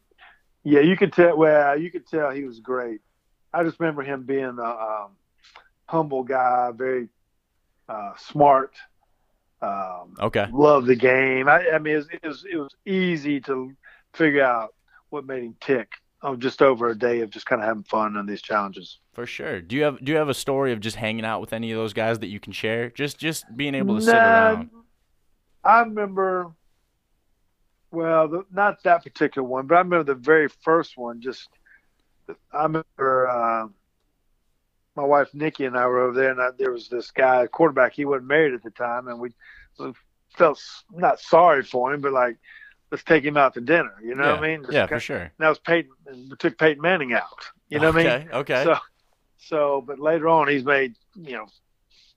yeah, 0.63 0.79
you 0.81 0.97
could 0.97 1.13
tell. 1.13 1.37
Well, 1.37 1.79
you 1.79 1.91
could 1.91 2.07
tell 2.07 2.31
he 2.31 2.43
was 2.43 2.59
great. 2.59 3.01
I 3.53 3.63
just 3.63 3.79
remember 3.79 4.01
him 4.01 4.23
being 4.23 4.57
a 4.59 4.63
um, 4.65 5.11
humble 5.87 6.23
guy, 6.23 6.71
very 6.75 7.09
uh, 7.89 8.11
smart. 8.17 8.75
Um, 9.61 10.15
okay. 10.19 10.47
loved 10.51 10.85
the 10.85 10.95
game. 10.95 11.49
I, 11.49 11.67
I 11.71 11.79
mean, 11.79 11.95
it 11.95 11.97
was, 11.97 12.07
it 12.11 12.27
was 12.27 12.45
it 12.51 12.57
was 12.57 12.75
easy 12.85 13.41
to 13.41 13.75
figure 14.13 14.43
out 14.43 14.75
what 15.09 15.25
made 15.25 15.43
him 15.43 15.55
tick. 15.59 15.89
Oh, 16.21 16.35
just 16.35 16.61
over 16.61 16.89
a 16.89 16.97
day 16.97 17.21
of 17.21 17.29
just 17.29 17.45
kind 17.45 17.61
of 17.61 17.67
having 17.67 17.83
fun 17.83 18.17
on 18.17 18.25
these 18.25 18.41
challenges. 18.41 18.99
For 19.13 19.25
sure. 19.25 19.61
Do 19.61 19.75
you 19.75 19.83
have 19.83 20.03
do 20.03 20.11
you 20.11 20.17
have 20.17 20.29
a 20.29 20.33
story 20.33 20.73
of 20.73 20.79
just 20.79 20.95
hanging 20.95 21.25
out 21.25 21.41
with 21.41 21.53
any 21.53 21.71
of 21.71 21.77
those 21.77 21.93
guys 21.93 22.19
that 22.19 22.27
you 22.27 22.39
can 22.39 22.53
share? 22.53 22.89
Just 22.89 23.17
just 23.17 23.45
being 23.55 23.75
able 23.75 23.95
to 23.95 24.01
sit 24.01 24.15
around. 24.15 24.69
I 25.63 25.81
remember, 25.81 26.53
well, 27.91 28.27
the, 28.27 28.45
not 28.51 28.81
that 28.83 29.03
particular 29.03 29.47
one, 29.47 29.67
but 29.67 29.75
I 29.75 29.79
remember 29.79 30.03
the 30.03 30.15
very 30.15 30.47
first 30.47 30.97
one. 30.97 31.19
Just, 31.19 31.49
I 32.53 32.63
remember 32.63 33.27
uh, 33.27 33.67
my 34.97 35.05
wife 35.05 35.29
Nikki 35.33 35.63
and 35.65 35.77
I 35.77 35.85
were 35.85 35.99
over 36.01 36.19
there, 36.19 36.31
and 36.31 36.41
I, 36.41 36.49
there 36.57 36.71
was 36.71 36.89
this 36.89 37.11
guy, 37.11 37.47
quarterback. 37.47 37.93
He 37.93 38.03
wasn't 38.03 38.27
married 38.27 38.53
at 38.55 38.63
the 38.63 38.71
time, 38.71 39.07
and 39.07 39.19
we, 39.19 39.29
we 39.79 39.93
felt 40.35 40.59
not 40.91 41.19
sorry 41.19 41.63
for 41.63 41.93
him, 41.93 42.01
but 42.01 42.11
like 42.11 42.37
let's 42.91 43.03
take 43.03 43.23
him 43.23 43.37
out 43.37 43.53
to 43.53 43.61
dinner. 43.61 43.93
You 44.03 44.15
know 44.15 44.23
yeah. 44.25 44.31
what 44.31 44.43
I 44.43 44.47
mean? 44.47 44.61
Just 44.63 44.73
yeah, 44.73 44.87
for 44.87 44.99
sure. 44.99 45.31
That 45.39 45.49
was 45.49 45.59
Peyton. 45.59 45.91
and 46.07 46.29
We 46.31 46.35
took 46.37 46.57
Peyton 46.57 46.81
Manning 46.81 47.13
out. 47.13 47.45
You 47.69 47.79
know 47.79 47.91
what 47.91 48.01
I 48.01 48.19
mean? 48.19 48.29
Okay, 48.29 48.53
okay. 48.53 48.63
So, 48.63 48.77
so, 49.37 49.83
but 49.85 49.99
later 49.99 50.27
on, 50.27 50.47
he's 50.47 50.63
made 50.65 50.95
you 51.15 51.33
know, 51.33 51.45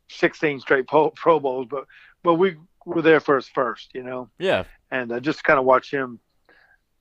16 0.09 0.61
straight 0.61 0.87
Pro, 0.89 1.11
Pro 1.11 1.39
Bowls. 1.41 1.67
But 1.71 1.85
but 2.23 2.35
we 2.35 2.57
were 2.87 3.03
there 3.03 3.21
for 3.21 3.37
his 3.37 3.49
first. 3.49 3.91
You 3.95 4.03
know, 4.03 4.31
Yeah, 4.39 4.65
and 4.91 5.13
uh, 5.13 5.21
just 5.21 5.45
kind 5.45 5.59
of 5.59 5.65
watch 5.65 5.91
him. 5.91 6.19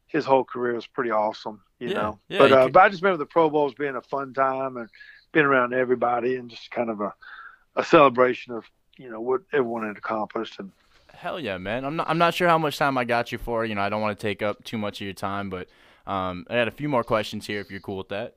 His 0.07 0.25
whole 0.25 0.43
career 0.43 0.73
was 0.73 0.87
pretty 0.87 1.11
awesome. 1.11 1.61
You 1.79 1.89
Yeah, 1.89 1.93
know, 1.93 2.19
yeah, 2.27 2.39
but 2.39 2.51
uh, 2.51 2.63
could- 2.65 2.73
but 2.73 2.79
I 2.83 2.89
just 2.89 3.01
remember 3.03 3.19
the 3.19 3.27
Pro 3.27 3.49
Bowls 3.49 3.73
being 3.75 3.95
a 3.95 4.01
fun 4.01 4.33
time 4.33 4.77
and 4.77 4.89
being 5.31 5.45
around 5.45 5.73
everybody 5.73 6.35
and 6.35 6.49
just 6.49 6.71
kind 6.71 6.89
of 6.89 7.01
a 7.01 7.13
a 7.75 7.83
celebration 7.83 8.53
of 8.53 8.65
you 8.97 9.09
know 9.09 9.21
what 9.21 9.41
everyone 9.53 9.87
had 9.87 9.97
accomplished 9.97 10.59
and 10.59 10.71
Hell 11.13 11.37
yeah, 11.39 11.57
man. 11.57 11.83
I'm 11.83 11.97
not 11.97 12.09
I'm 12.09 12.17
not 12.17 12.33
sure 12.33 12.47
how 12.47 12.57
much 12.57 12.77
time 12.77 12.97
I 12.97 13.03
got 13.03 13.33
you 13.33 13.37
for. 13.37 13.65
You 13.65 13.75
know, 13.75 13.81
I 13.81 13.89
don't 13.89 14.01
want 14.01 14.17
to 14.17 14.21
take 14.21 14.41
up 14.41 14.63
too 14.63 14.77
much 14.77 15.01
of 15.01 15.05
your 15.05 15.13
time, 15.13 15.49
but 15.49 15.67
um, 16.07 16.45
I 16.49 16.55
had 16.55 16.69
a 16.69 16.71
few 16.71 16.87
more 16.87 17.03
questions 17.03 17.45
here 17.45 17.59
if 17.59 17.69
you're 17.69 17.81
cool 17.81 17.97
with 17.97 18.09
that. 18.09 18.35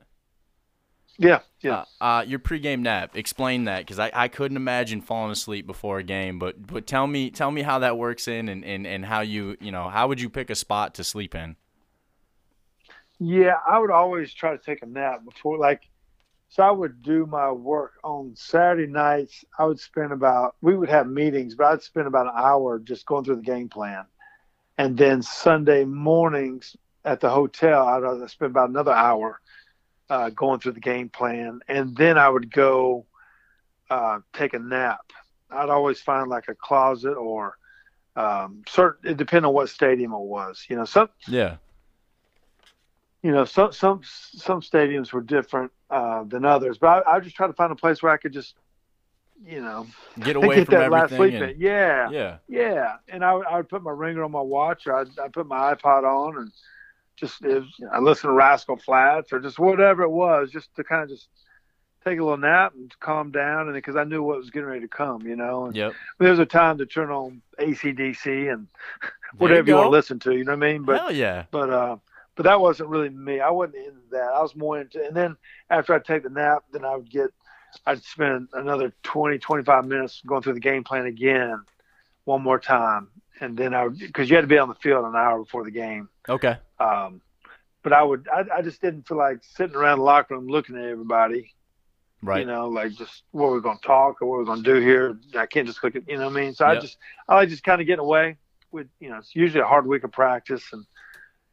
yeah 1.17 1.39
yeah. 1.61 1.85
Uh, 2.01 2.03
uh, 2.03 2.25
your 2.27 2.39
pregame 2.39 2.79
nap. 2.79 3.15
Explain 3.15 3.65
that, 3.65 3.79
because 3.79 3.99
I, 3.99 4.11
I 4.13 4.27
couldn't 4.27 4.57
imagine 4.57 4.99
falling 5.01 5.31
asleep 5.31 5.65
before 5.65 5.99
a 5.99 6.03
game. 6.03 6.39
But 6.39 6.67
but 6.67 6.85
tell 6.85 7.07
me 7.07 7.29
tell 7.29 7.51
me 7.51 7.61
how 7.61 7.79
that 7.79 7.97
works 7.97 8.27
in 8.27 8.49
and, 8.49 8.65
and, 8.65 8.85
and 8.85 9.05
how 9.05 9.21
you 9.21 9.55
you 9.61 9.71
know 9.71 9.87
how 9.87 10.09
would 10.09 10.19
you 10.19 10.29
pick 10.29 10.49
a 10.49 10.55
spot 10.55 10.95
to 10.95 11.03
sleep 11.05 11.35
in? 11.35 11.55
Yeah, 13.19 13.55
I 13.65 13.79
would 13.79 13.91
always 13.91 14.33
try 14.33 14.51
to 14.51 14.57
take 14.57 14.81
a 14.81 14.85
nap 14.85 15.23
before, 15.23 15.57
like, 15.57 15.87
so 16.53 16.61
I 16.61 16.69
would 16.69 17.01
do 17.01 17.25
my 17.25 17.51
work 17.51 17.93
on 18.03 18.35
Saturday 18.35 18.85
nights. 18.85 19.43
I 19.57 19.65
would 19.65 19.79
spend 19.79 20.11
about, 20.11 20.55
we 20.61 20.77
would 20.77 20.87
have 20.87 21.07
meetings, 21.07 21.55
but 21.55 21.65
I'd 21.65 21.81
spend 21.81 22.05
about 22.05 22.27
an 22.27 22.33
hour 22.35 22.77
just 22.77 23.07
going 23.07 23.23
through 23.23 23.37
the 23.37 23.41
game 23.41 23.69
plan. 23.69 24.05
And 24.77 24.95
then 24.95 25.23
Sunday 25.23 25.83
mornings 25.83 26.75
at 27.03 27.21
the 27.21 27.31
hotel, 27.31 27.87
I'd 27.87 28.29
spend 28.29 28.51
about 28.51 28.69
another 28.69 28.91
hour 28.91 29.41
uh, 30.11 30.29
going 30.29 30.59
through 30.59 30.73
the 30.73 30.79
game 30.79 31.09
plan. 31.09 31.61
And 31.67 31.97
then 31.97 32.19
I 32.19 32.29
would 32.29 32.53
go 32.53 33.07
uh, 33.89 34.19
take 34.33 34.53
a 34.53 34.59
nap. 34.59 35.11
I'd 35.49 35.69
always 35.69 36.01
find 36.01 36.29
like 36.29 36.49
a 36.49 36.55
closet 36.55 37.15
or 37.15 37.57
um, 38.15 38.61
certain, 38.67 39.09
it 39.09 39.17
depended 39.17 39.47
on 39.47 39.55
what 39.55 39.69
stadium 39.69 40.13
it 40.13 40.19
was. 40.19 40.67
You 40.69 40.75
know, 40.75 40.85
some, 40.85 41.09
Yeah. 41.27 41.55
You 43.23 43.31
know, 43.31 43.45
some 43.45 43.71
some 43.71 44.01
some 44.03 44.61
stadiums 44.61 45.11
were 45.13 45.21
different 45.21 45.71
uh, 45.89 46.23
than 46.25 46.43
others, 46.45 46.77
but 46.77 47.07
I, 47.07 47.15
I 47.15 47.19
just 47.21 47.35
try 47.35 47.47
to 47.47 47.53
find 47.53 47.71
a 47.71 47.75
place 47.75 48.03
where 48.03 48.11
I 48.11 48.17
could 48.17 48.33
just, 48.33 48.53
you 49.45 49.61
know, 49.61 49.87
Get 50.19 50.35
away 50.41 50.57
get 50.57 50.65
from 50.65 50.75
that 50.75 50.91
last 50.91 51.15
sleep 51.15 51.33
and- 51.35 51.51
in. 51.51 51.55
Yeah, 51.57 52.09
yeah. 52.11 52.37
yeah. 52.49 52.95
And 53.07 53.23
I 53.23 53.33
would, 53.33 53.45
I 53.47 53.55
would 53.57 53.69
put 53.69 53.81
my 53.81 53.91
ringer 53.91 54.23
on 54.25 54.31
my 54.31 54.41
watch, 54.41 54.87
or 54.87 54.95
I'd, 54.97 55.17
I'd 55.19 55.31
put 55.31 55.47
my 55.47 55.73
iPod 55.73 56.03
on, 56.03 56.37
and 56.37 56.51
just 57.15 57.45
if, 57.45 57.63
I 57.93 57.99
listen 57.99 58.29
to 58.29 58.33
Rascal 58.35 58.75
Flatts 58.75 59.31
or 59.31 59.39
just 59.39 59.57
whatever 59.57 60.03
it 60.03 60.09
was, 60.11 60.51
just 60.51 60.75
to 60.75 60.83
kind 60.83 61.03
of 61.03 61.09
just 61.09 61.29
take 62.03 62.19
a 62.19 62.23
little 62.23 62.35
nap 62.37 62.73
and 62.75 62.93
calm 62.99 63.31
down, 63.31 63.67
and 63.67 63.73
because 63.75 63.95
I 63.95 64.03
knew 64.03 64.21
what 64.21 64.37
was 64.37 64.49
getting 64.49 64.67
ready 64.67 64.81
to 64.81 64.89
come, 64.89 65.21
you 65.21 65.37
know. 65.37 65.67
And 65.67 65.75
Yep. 65.77 65.93
there 66.19 66.31
was 66.31 66.39
a 66.39 66.45
time 66.45 66.77
to 66.79 66.85
turn 66.85 67.09
on 67.09 67.41
ACDC 67.57 68.51
and 68.51 68.67
whatever 69.37 69.65
you, 69.69 69.75
want 69.75 69.85
to 69.85 69.89
listen 69.91 70.19
to, 70.19 70.33
you 70.35 70.43
know 70.43 70.57
what 70.57 70.65
I 70.67 70.73
mean? 70.73 70.83
But 70.83 70.99
Hell 70.99 71.11
yeah. 71.13 71.45
but 71.51 71.69
uh 71.69 71.95
but 72.35 72.43
that 72.43 72.59
wasn't 72.59 72.89
really 72.89 73.09
me. 73.09 73.39
I 73.39 73.49
wasn't 73.49 73.75
into 73.75 73.99
that. 74.11 74.31
I 74.33 74.41
was 74.41 74.55
more 74.55 74.79
into 74.79 75.05
and 75.05 75.15
then 75.15 75.37
after 75.69 75.93
i'd 75.93 76.05
take 76.05 76.23
the 76.23 76.29
nap 76.29 76.63
then 76.71 76.85
i 76.85 76.95
would 76.95 77.09
get 77.09 77.29
i'd 77.85 78.03
spend 78.03 78.47
another 78.53 78.93
20 79.03 79.39
25 79.39 79.85
minutes 79.85 80.21
going 80.25 80.41
through 80.41 80.53
the 80.53 80.59
game 80.59 80.83
plan 80.83 81.05
again 81.05 81.63
one 82.25 82.41
more 82.41 82.59
time. 82.59 83.09
And 83.41 83.57
then 83.57 83.73
i 83.73 83.83
would 83.83 83.99
because 83.99 84.29
you 84.29 84.35
had 84.35 84.43
to 84.43 84.47
be 84.47 84.57
on 84.57 84.69
the 84.69 84.75
field 84.75 85.05
an 85.05 85.15
hour 85.15 85.39
before 85.39 85.63
the 85.63 85.71
game. 85.71 86.09
Okay. 86.29 86.57
um 86.79 87.21
but 87.81 87.91
i 87.93 88.01
would 88.01 88.27
i, 88.31 88.43
I 88.57 88.61
just 88.61 88.81
didn't 88.81 89.07
feel 89.07 89.17
like 89.17 89.39
sitting 89.43 89.75
around 89.75 89.99
the 89.99 90.05
locker 90.05 90.35
room 90.35 90.47
looking 90.47 90.77
at 90.77 90.85
everybody. 90.85 91.53
Right. 92.21 92.39
you 92.39 92.45
know 92.45 92.69
like 92.69 92.93
just 92.93 93.23
what 93.31 93.51
we're 93.51 93.59
going 93.59 93.79
to 93.79 93.85
talk 93.85 94.21
or 94.21 94.29
what 94.29 94.39
we're 94.39 94.45
going 94.45 94.63
to 94.63 94.73
do 94.73 94.79
here. 94.79 95.17
I 95.35 95.45
can't 95.45 95.67
just 95.67 95.83
look 95.83 95.95
at 95.97 96.07
you 96.07 96.17
know 96.17 96.29
what 96.29 96.37
i 96.37 96.41
mean? 96.41 96.53
So 96.53 96.65
i 96.65 96.79
just 96.79 96.97
i 97.27 97.35
like 97.35 97.49
just 97.49 97.63
kind 97.63 97.81
of 97.81 97.87
getting 97.87 98.05
away 98.05 98.37
with 98.71 98.87
you 99.01 99.09
know 99.09 99.17
it's 99.17 99.35
usually 99.35 99.61
a 99.61 99.67
hard 99.67 99.85
week 99.85 100.05
of 100.05 100.11
practice 100.11 100.63
and 100.71 100.85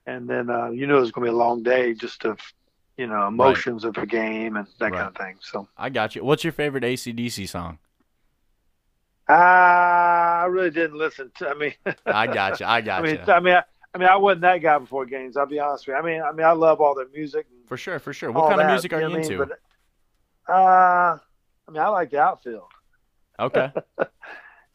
and 0.07 0.29
then 0.29 0.51
uh, 0.51 0.71
you 0.71 0.87
know 0.87 0.99
it's 1.03 1.11
going 1.11 1.27
to 1.27 1.31
be 1.33 1.35
a 1.35 1.39
long 1.39 1.63
day 1.63 1.95
just 1.95 2.25
of 2.25 2.39
you 2.97 3.07
know 3.07 3.27
emotions 3.29 3.85
of 3.85 3.97
a 3.99 4.07
game 4.07 4.57
and 4.57 4.67
that 4.79 4.93
Right. 4.93 4.99
kind 4.99 5.09
of 5.09 5.17
thing. 5.17 5.39
So 5.41 5.69
I 5.77 5.91
got 5.91 6.15
you. 6.17 6.25
What's 6.25 6.45
your 6.45 6.53
favorite 6.53 6.85
ACDC 6.85 7.47
song? 7.49 7.79
I 9.29 10.47
really 10.51 10.71
didn't 10.71 10.99
listen 10.99 11.31
to. 11.37 11.49
I 11.49 11.55
mean, 11.55 11.75
I 12.07 12.27
got 12.27 12.61
you. 12.61 12.67
I 12.67 12.81
got 12.81 13.01
I 13.01 13.07
mean, 13.07 13.21
you. 13.27 13.33
I 13.33 13.41
mean, 13.41 13.55
I, 13.55 13.63
I 13.95 13.99
mean, 13.99 14.09
I 14.09 14.17
wasn't 14.17 14.43
that 14.43 14.59
guy 14.59 14.79
before 14.79 15.07
games. 15.07 15.37
I'll 15.37 15.47
be 15.47 15.59
honest 15.61 15.87
with 15.87 15.95
you. 15.95 16.01
I 16.01 16.05
mean, 16.05 16.23
I 16.23 16.33
mean, 16.33 16.47
I 16.47 16.53
love 16.53 16.81
all 16.81 16.95
their 16.95 17.09
music. 17.09 17.47
And 17.51 17.69
For 17.69 17.77
sure, 17.77 17.99
for 17.99 18.13
sure. 18.13 18.33
What 18.33 18.49
kind 18.49 18.61
of 18.61 18.67
music 18.69 18.93
are 18.93 19.01
you, 19.01 19.09
know 19.09 19.11
what 19.11 19.19
mean? 19.29 19.33
into? 19.33 19.47
But, 20.47 20.53
uh, 20.53 21.19
I 21.69 21.71
mean, 21.71 21.81
I 21.83 21.89
like 21.89 22.11
the 22.11 22.21
outfield. 22.21 22.69
okay. 23.39 23.73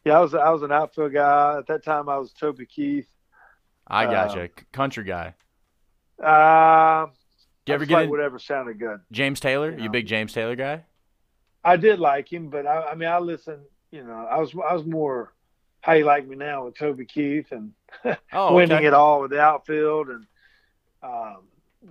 Yeah, 0.04 0.18
I 0.18 0.20
was 0.20 0.34
I 0.36 0.50
was 0.50 0.62
an 0.62 0.70
outfield 0.70 1.14
guy 1.14 1.58
at 1.58 1.66
that 1.66 1.84
time. 1.84 2.08
I 2.08 2.16
was 2.16 2.32
Toby 2.32 2.64
Keith. 2.64 3.08
I 3.86 4.06
got 4.06 4.36
Uh, 4.36 4.42
you. 4.42 4.48
Country 4.72 5.04
guy. 5.04 5.34
Uh, 6.22 7.06
you 7.66 7.74
ever 7.74 7.84
get 7.84 7.94
like 7.94 8.04
in 8.04 8.10
whatever 8.10 8.38
sounded 8.38 8.78
good. 8.78 9.00
James 9.12 9.40
Taylor? 9.40 9.70
you 9.76 9.84
You 9.84 9.90
big 9.90 10.06
James 10.06 10.32
Taylor 10.32 10.56
guy? 10.56 10.84
I 11.64 11.76
did 11.76 11.98
like 11.98 12.32
him, 12.32 12.48
but 12.48 12.66
I, 12.66 12.90
I 12.90 12.94
mean, 12.94 13.08
I 13.08 13.18
listened. 13.18 13.62
You 13.90 14.04
know, 14.04 14.26
I 14.30 14.38
was 14.38 14.52
I 14.54 14.72
was 14.74 14.84
more 14.84 15.32
how 15.80 15.92
you 15.92 16.04
like 16.04 16.26
me 16.26 16.36
now 16.36 16.64
with 16.64 16.76
Toby 16.76 17.04
Keith 17.04 17.52
and 17.52 17.72
Oh, 18.32 18.54
winning 18.54 18.76
okay. 18.78 18.86
it 18.86 18.94
all 18.94 19.20
with 19.22 19.30
the 19.30 19.40
outfield 19.40 20.08
and 20.08 20.26
um, 21.02 21.38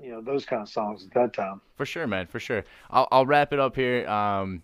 you 0.02 0.12
know 0.12 0.22
those 0.22 0.46
kind 0.46 0.62
of 0.62 0.70
songs 0.70 1.06
at 1.06 1.14
that 1.14 1.34
time. 1.34 1.62
For 1.76 1.86
sure, 1.86 2.08
man. 2.08 2.28
For 2.28 2.40
sure. 2.40 2.64
I'll 2.90 3.08
I'll 3.12 3.26
wrap 3.26 3.54
it 3.54 3.60
up 3.60 3.76
here. 3.76 4.08
Um, 4.08 4.64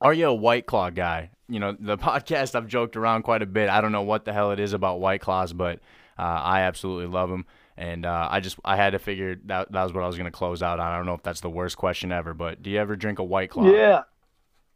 are 0.00 0.14
you 0.14 0.26
a 0.26 0.34
White 0.34 0.66
Claw 0.66 0.90
guy? 0.90 1.30
You 1.48 1.60
know, 1.60 1.76
the 1.78 1.96
podcast 1.98 2.54
I've 2.54 2.66
joked 2.66 2.96
around 2.96 3.22
quite 3.22 3.42
a 3.42 3.46
bit. 3.46 3.68
I 3.68 3.80
don't 3.80 3.92
know 3.92 4.02
what 4.02 4.24
the 4.24 4.32
hell 4.32 4.52
it 4.52 4.60
is 4.60 4.72
about 4.72 5.00
White 5.00 5.20
Claws, 5.20 5.52
but 5.52 5.80
uh, 6.20 6.40
I 6.42 6.60
absolutely 6.62 7.06
love 7.06 7.30
them. 7.30 7.46
And 7.76 8.04
uh, 8.04 8.28
I 8.30 8.40
just 8.40 8.58
I 8.64 8.76
had 8.76 8.90
to 8.90 8.98
figure 8.98 9.36
that 9.46 9.72
that 9.72 9.82
was 9.84 9.92
what 9.94 10.04
I 10.04 10.06
was 10.06 10.18
gonna 10.18 10.30
close 10.30 10.62
out 10.62 10.78
on. 10.80 10.92
I 10.92 10.96
don't 10.96 11.06
know 11.06 11.14
if 11.14 11.22
that's 11.22 11.40
the 11.40 11.48
worst 11.48 11.76
question 11.78 12.12
ever, 12.12 12.34
but 12.34 12.62
do 12.62 12.68
you 12.68 12.78
ever 12.78 12.94
drink 12.94 13.18
a 13.18 13.24
White 13.24 13.50
Claw? 13.50 13.64
Yeah, 13.70 14.02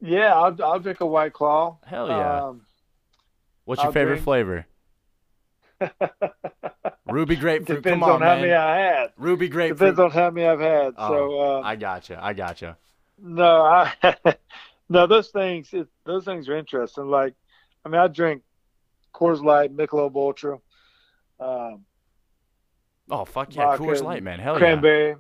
yeah. 0.01 0.33
I'll 0.35 0.57
I'll 0.65 0.81
drink 0.81 1.01
a 1.01 1.07
White 1.07 1.35
Claw. 1.35 1.77
Hell 1.85 2.09
yeah. 2.09 2.45
Um, 2.45 2.63
What's 3.67 3.81
your 3.81 3.89
I'll 3.89 3.93
favorite 3.93 4.23
drink- 4.23 4.25
flavor? 4.25 4.67
Ruby 7.07 7.37
grapefruit. 7.37 7.83
depends 7.83 8.01
Come 8.01 8.03
on, 8.05 8.11
on 8.17 8.21
how 8.23 8.35
man. 8.35 8.41
many 8.43 8.53
I 8.53 8.77
had. 8.79 9.13
Ruby 9.19 9.49
grapefruit. 9.49 9.79
Depends 9.97 10.01
on 10.01 10.11
how 10.11 10.31
many 10.31 10.47
I've 10.47 10.61
had. 10.61 10.95
Oh, 10.97 11.09
so 11.09 11.41
uh, 11.41 11.61
I 11.63 11.77
gotcha. 11.77 12.19
I 12.23 12.33
gotcha. 12.33 12.77
no, 13.19 13.63
I 13.63 13.93
no 14.89 15.07
those 15.07 15.29
things. 15.29 15.69
It, 15.73 15.89
those 16.05 16.25
things 16.25 16.49
are 16.49 16.57
interesting. 16.57 17.09
Like, 17.09 17.35
I 17.85 17.89
mean, 17.91 18.01
I 18.01 18.09
drink 18.09 18.43
Coors 19.15 19.43
Light, 19.45 19.77
Michelob 19.77 20.15
Ultra. 20.17 20.59
Um, 21.41 21.85
Oh 23.11 23.25
fuck 23.25 23.55
yeah, 23.55 23.77
Coors 23.77 24.03
Light, 24.03 24.23
man. 24.23 24.39
Hell 24.39 24.55
yeah. 24.55 24.59
cranberry, 24.61 25.17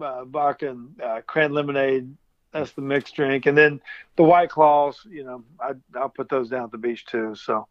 uh, 0.00 0.24
vodka, 0.24 0.70
and 0.70 1.00
uh, 1.00 1.20
cran 1.26 1.52
lemonade. 1.52 2.14
That's 2.52 2.72
the 2.72 2.82
mixed 2.82 3.16
drink, 3.16 3.46
and 3.46 3.56
then 3.56 3.80
the 4.16 4.22
White 4.22 4.50
Claws. 4.50 5.04
You 5.08 5.24
know, 5.24 5.44
I 5.60 5.72
I'll 5.96 6.08
put 6.08 6.28
those 6.28 6.50
down 6.50 6.64
at 6.64 6.70
the 6.70 6.78
beach 6.78 7.06
too. 7.06 7.34
So, 7.34 7.66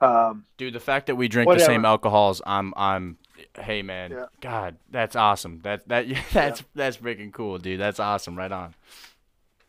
um, 0.00 0.44
Dude, 0.56 0.72
the 0.72 0.80
fact 0.80 1.06
that 1.08 1.16
we 1.16 1.28
drink 1.28 1.52
the 1.52 1.58
same 1.58 1.84
alcohols, 1.84 2.40
I'm 2.46 2.72
I'm 2.76 3.18
hey 3.60 3.82
man. 3.82 4.12
Yeah. 4.12 4.26
God, 4.40 4.76
that's 4.90 5.16
awesome. 5.16 5.60
That 5.64 5.86
that 5.88 6.06
that's 6.32 6.62
that's 6.74 6.96
freaking 6.96 7.32
cool, 7.32 7.58
dude. 7.58 7.80
That's 7.80 8.00
awesome. 8.00 8.38
Right 8.38 8.52
on. 8.52 8.74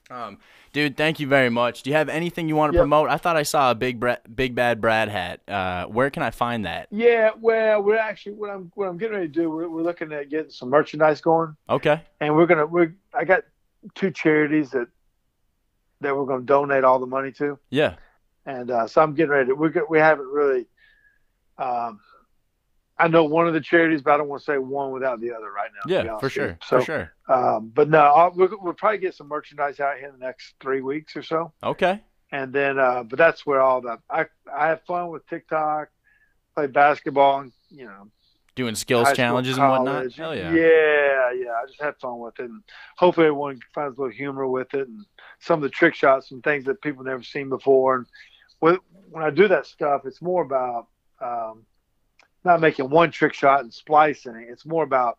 Um, 0.09 0.37
dude, 0.73 0.97
thank 0.97 1.19
you 1.19 1.27
very 1.27 1.49
much. 1.49 1.83
Do 1.83 1.89
you 1.89 1.95
have 1.95 2.09
anything 2.09 2.49
you 2.49 2.55
want 2.55 2.73
to 2.73 2.75
Yep. 2.77 2.81
promote? 2.81 3.09
I 3.09 3.17
thought 3.17 3.37
I 3.37 3.43
saw 3.43 3.71
a 3.71 3.75
big 3.75 3.99
Bra- 3.99 4.17
big 4.35 4.53
bad 4.55 4.81
Brad 4.81 5.07
hat. 5.07 5.39
Uh, 5.47 5.85
where 5.85 6.09
can 6.09 6.21
I 6.23 6.31
find 6.31 6.65
that? 6.65 6.87
yeah, 6.91 7.31
well, 7.39 7.81
we're 7.81 7.95
actually 7.97 8.33
what 8.33 8.49
I'm 8.49 8.71
what 8.75 8.89
I'm 8.89 8.97
getting 8.97 9.15
ready 9.15 9.27
to 9.27 9.33
do. 9.33 9.49
We're, 9.49 9.69
we're 9.69 9.83
looking 9.83 10.11
at 10.11 10.29
getting 10.29 10.51
some 10.51 10.69
merchandise 10.69 11.21
going, 11.21 11.55
Okay. 11.69 12.01
and 12.19 12.35
we're 12.35 12.47
gonna 12.47 12.65
we're 12.65 12.93
I 13.13 13.23
got 13.23 13.43
two 13.95 14.11
charities 14.11 14.71
that 14.71 14.87
that 16.01 16.15
we're 16.17 16.25
gonna 16.25 16.43
donate 16.43 16.83
all 16.83 16.99
the 16.99 17.05
money 17.07 17.31
to. 17.33 17.57
Yeah. 17.69 17.95
and 18.45 18.69
uh, 18.71 18.87
so 18.87 19.01
I'm 19.01 19.13
getting 19.13 19.31
ready. 19.31 19.47
To, 19.49 19.55
we 19.55 19.69
get- 19.71 19.89
we 19.89 19.99
haven't 19.99 20.27
really. 20.27 20.65
Um, 21.57 21.99
I 22.97 23.07
know 23.07 23.23
one 23.23 23.47
of 23.47 23.53
the 23.53 23.61
charities, 23.61 24.01
but 24.01 24.13
I 24.13 24.17
don't 24.17 24.27
want 24.27 24.41
to 24.41 24.45
say 24.45 24.57
one 24.57 24.91
without 24.91 25.19
the 25.19 25.33
other 25.33 25.51
right 25.51 25.69
now. 25.73 25.91
Yeah, 25.91 26.17
for 26.19 26.29
sure. 26.29 26.57
So, 26.63 26.79
for 26.79 26.85
sure. 26.85 27.13
Um, 27.27 27.71
but 27.73 27.89
no, 27.89 27.99
I'll, 27.99 28.31
we'll, 28.35 28.49
we'll 28.61 28.73
probably 28.73 28.99
get 28.99 29.15
some 29.15 29.27
merchandise 29.27 29.79
out 29.79 29.97
here 29.97 30.07
in 30.07 30.19
the 30.19 30.25
next 30.25 30.53
three 30.59 30.81
weeks 30.81 31.15
or 31.15 31.23
so, 31.23 31.53
Okay. 31.63 32.01
and 32.31 32.53
then. 32.53 32.77
Uh, 32.77 33.03
but 33.03 33.17
that's 33.17 33.45
where 33.45 33.61
all 33.61 33.81
the 33.81 33.97
I 34.09 34.25
I 34.55 34.67
have 34.67 34.83
fun 34.83 35.09
with 35.09 35.27
TikTok, 35.27 35.89
play 36.55 36.67
basketball, 36.67 37.39
and 37.39 37.51
you 37.69 37.85
know 37.85 38.09
Doing 38.55 38.75
skills 38.75 39.11
challenges 39.13 39.57
and 39.57 39.67
whatnot. 39.67 40.13
Hell 40.13 40.35
yeah. 40.35 40.53
Yeah, 40.53 41.31
yeah. 41.31 41.51
I 41.51 41.65
just 41.65 41.81
have 41.81 41.97
fun 41.97 42.19
with 42.19 42.39
it, 42.39 42.45
and 42.45 42.61
hopefully 42.97 43.25
everyone 43.25 43.59
finds 43.73 43.97
a 43.97 44.01
little 44.01 44.15
humor 44.15 44.45
with 44.45 44.71
it, 44.75 44.87
and 44.87 45.03
some 45.39 45.57
of 45.57 45.63
the 45.63 45.69
trick 45.69 45.95
shots 45.95 46.29
and 46.29 46.43
things 46.43 46.65
that 46.65 46.79
people 46.83 47.03
never 47.03 47.23
seen 47.23 47.49
before. 47.49 47.95
And 47.95 48.05
when 48.59 48.77
when 49.09 49.23
I 49.23 49.31
do 49.31 49.47
that 49.47 49.65
stuff, 49.65 50.03
it's 50.05 50.21
more 50.21 50.43
about 50.43 50.87
um, 51.19 51.65
not 52.43 52.61
making 52.61 52.89
one 52.89 53.11
trick 53.11 53.33
shot 53.33 53.61
and 53.61 53.73
splicing 53.73 54.35
it. 54.35 54.47
It's 54.49 54.65
more 54.65 54.83
about 54.83 55.17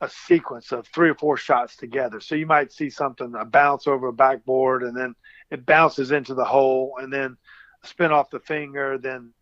a 0.00 0.08
sequence 0.08 0.72
of 0.72 0.86
three 0.88 1.08
or 1.08 1.14
four 1.14 1.36
shots 1.36 1.76
together. 1.76 2.20
So 2.20 2.34
you 2.34 2.46
might 2.46 2.72
see 2.72 2.90
something 2.90 3.34
a 3.38 3.44
bounce 3.44 3.86
over 3.86 4.08
a 4.08 4.12
backboard, 4.12 4.82
and 4.82 4.96
then 4.96 5.14
it 5.50 5.66
bounces 5.66 6.10
into 6.10 6.34
the 6.34 6.44
hole, 6.44 6.94
and 7.00 7.12
then 7.12 7.36
spin 7.82 8.12
off 8.12 8.30
the 8.30 8.40
finger, 8.40 8.98
then 8.98 9.32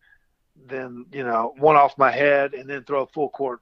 then 0.66 1.06
you 1.12 1.24
know 1.24 1.54
one 1.58 1.76
off 1.76 1.96
my 1.96 2.10
head, 2.10 2.54
and 2.54 2.68
then 2.68 2.84
throw 2.84 3.02
a 3.02 3.06
full 3.06 3.30
court 3.30 3.60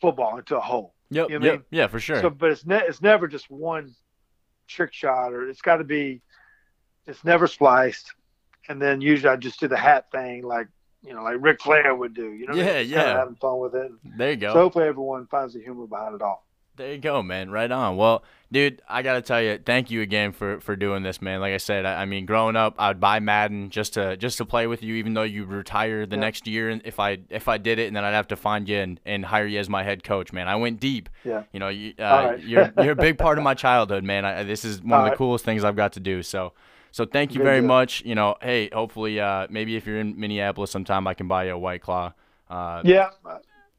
football 0.00 0.38
into 0.38 0.56
a 0.56 0.60
hole. 0.60 0.94
Yep. 1.10 1.30
You 1.30 1.38
know 1.38 1.46
what 1.46 1.52
I 1.52 1.56
mean? 1.56 1.64
Yeah, 1.70 1.86
for 1.88 2.00
sure. 2.00 2.20
So, 2.20 2.30
but 2.30 2.50
it's 2.50 2.66
ne- 2.66 2.86
it's 2.86 3.02
never 3.02 3.26
just 3.26 3.50
one 3.50 3.94
trick 4.68 4.92
shot, 4.92 5.32
or 5.32 5.48
it's 5.48 5.62
got 5.62 5.76
to 5.76 5.84
be. 5.84 6.22
It's 7.06 7.24
never 7.24 7.46
spliced, 7.46 8.12
and 8.68 8.80
then 8.80 9.00
usually 9.00 9.32
I 9.32 9.36
just 9.36 9.58
do 9.58 9.68
the 9.68 9.76
hat 9.76 10.10
thing, 10.12 10.44
like 10.44 10.68
you 11.02 11.14
know, 11.14 11.22
like 11.22 11.36
Ric 11.40 11.60
Flair 11.62 11.94
would 11.94 12.14
do. 12.14 12.30
You 12.32 12.46
know, 12.46 12.54
what 12.54 12.66
I 12.66 12.66
Yeah, 12.66 12.78
mean? 12.78 12.88
Just 12.88 12.94
kinda 12.94 13.12
yeah. 13.12 13.18
having 13.18 13.36
fun 13.36 13.58
with 13.58 13.74
it. 13.74 13.92
there 14.16 14.30
you 14.30 14.36
go. 14.36 14.52
So 14.52 14.60
hopefully 14.60 14.86
everyone 14.86 15.26
finds 15.26 15.54
the 15.54 15.60
humor 15.62 15.86
behind 15.86 16.14
it 16.14 16.22
all. 16.22 16.44
There 16.76 16.92
you 16.92 16.98
go, 16.98 17.22
man. 17.22 17.50
Right 17.50 17.70
on. 17.70 17.96
Well, 17.98 18.22
dude, 18.50 18.80
I 18.88 19.02
gotta 19.02 19.20
tell 19.20 19.42
you, 19.42 19.58
thank 19.58 19.90
you 19.90 20.00
again 20.00 20.32
for 20.32 20.60
for 20.60 20.76
doing 20.76 21.02
this, 21.02 21.20
man. 21.20 21.40
Like 21.40 21.52
I 21.52 21.58
said, 21.58 21.84
I, 21.84 22.02
I 22.02 22.04
mean, 22.06 22.24
growing 22.24 22.56
up, 22.56 22.74
I'd 22.78 22.98
buy 23.00 23.20
Madden 23.20 23.68
just 23.68 23.94
to 23.94 24.16
just 24.16 24.38
to 24.38 24.46
play 24.46 24.66
with 24.66 24.82
you, 24.82 24.94
even 24.94 25.12
though 25.12 25.24
you 25.24 25.44
retire 25.44 26.06
the 26.06 26.16
Yeah. 26.16 26.20
next 26.20 26.46
year. 26.46 26.70
And 26.70 26.80
if 26.84 26.98
I 26.98 27.18
if 27.28 27.48
I 27.48 27.58
did 27.58 27.78
it, 27.78 27.88
and 27.88 27.96
then 27.96 28.04
I'd 28.04 28.14
have 28.14 28.28
to 28.28 28.36
find 28.36 28.66
you 28.66 28.78
and, 28.78 29.00
and 29.04 29.26
hire 29.26 29.46
you 29.46 29.58
as 29.58 29.68
my 29.68 29.82
head 29.82 30.04
coach, 30.04 30.32
man. 30.32 30.48
I 30.48 30.56
went 30.56 30.80
deep. 30.80 31.10
Yeah. 31.22 31.42
You 31.52 31.60
know, 31.60 31.68
you, 31.68 31.92
uh, 31.98 32.02
right. 32.30 32.40
you're 32.42 32.72
you're 32.78 32.92
a 32.92 32.96
big 32.96 33.18
part 33.26 33.36
of 33.36 33.44
my 33.44 33.52
childhood, 33.54 34.02
man. 34.04 34.24
I, 34.24 34.44
this 34.44 34.64
is 34.64 34.80
one 34.80 34.92
All 34.92 34.98
of 35.00 35.04
the 35.04 35.10
right. 35.10 35.18
coolest 35.18 35.44
things 35.44 35.64
I've 35.64 35.76
got 35.76 35.92
to 35.94 36.00
do. 36.00 36.22
So. 36.22 36.52
So 36.92 37.04
thank 37.04 37.32
you 37.32 37.38
Good 37.38 37.44
very 37.44 37.60
deal. 37.60 37.68
much. 37.68 38.02
You 38.04 38.14
know, 38.14 38.34
hey, 38.42 38.68
hopefully, 38.72 39.20
uh, 39.20 39.46
maybe 39.50 39.76
if 39.76 39.86
you're 39.86 39.98
in 40.00 40.18
Minneapolis 40.18 40.70
sometime, 40.70 41.06
I 41.06 41.14
can 41.14 41.28
buy 41.28 41.44
you 41.44 41.52
a 41.52 41.58
White 41.58 41.82
Claw. 41.82 42.12
Uh, 42.48 42.82
Yeah, 42.84 43.10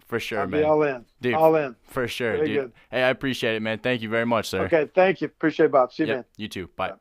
for 0.08 0.20
sure, 0.20 0.40
I'll 0.42 0.48
man. 0.48 0.62
be 0.62 0.66
all 0.66 0.82
in. 0.84 1.06
Dude, 1.22 1.34
all 1.34 1.56
in. 1.56 1.76
For 1.84 2.08
sure, 2.08 2.36
Very 2.38 2.48
dude. 2.48 2.56
good. 2.58 2.72
Hey, 2.90 3.04
I 3.04 3.10
appreciate 3.10 3.56
it, 3.56 3.62
man. 3.62 3.80
Thank 3.80 4.02
you 4.02 4.10
very 4.10 4.26
much, 4.26 4.48
sir. 4.50 4.64
Okay, 4.66 4.90
thank 4.94 5.22
you. 5.22 5.28
Appreciate 5.28 5.66
it, 5.68 5.72
Bob. 5.72 5.92
See 5.94 6.04
you, 6.04 6.08
Yep, 6.08 6.16
man. 6.18 6.26
You 6.38 6.48
too. 6.48 6.70
Bye. 6.76 6.94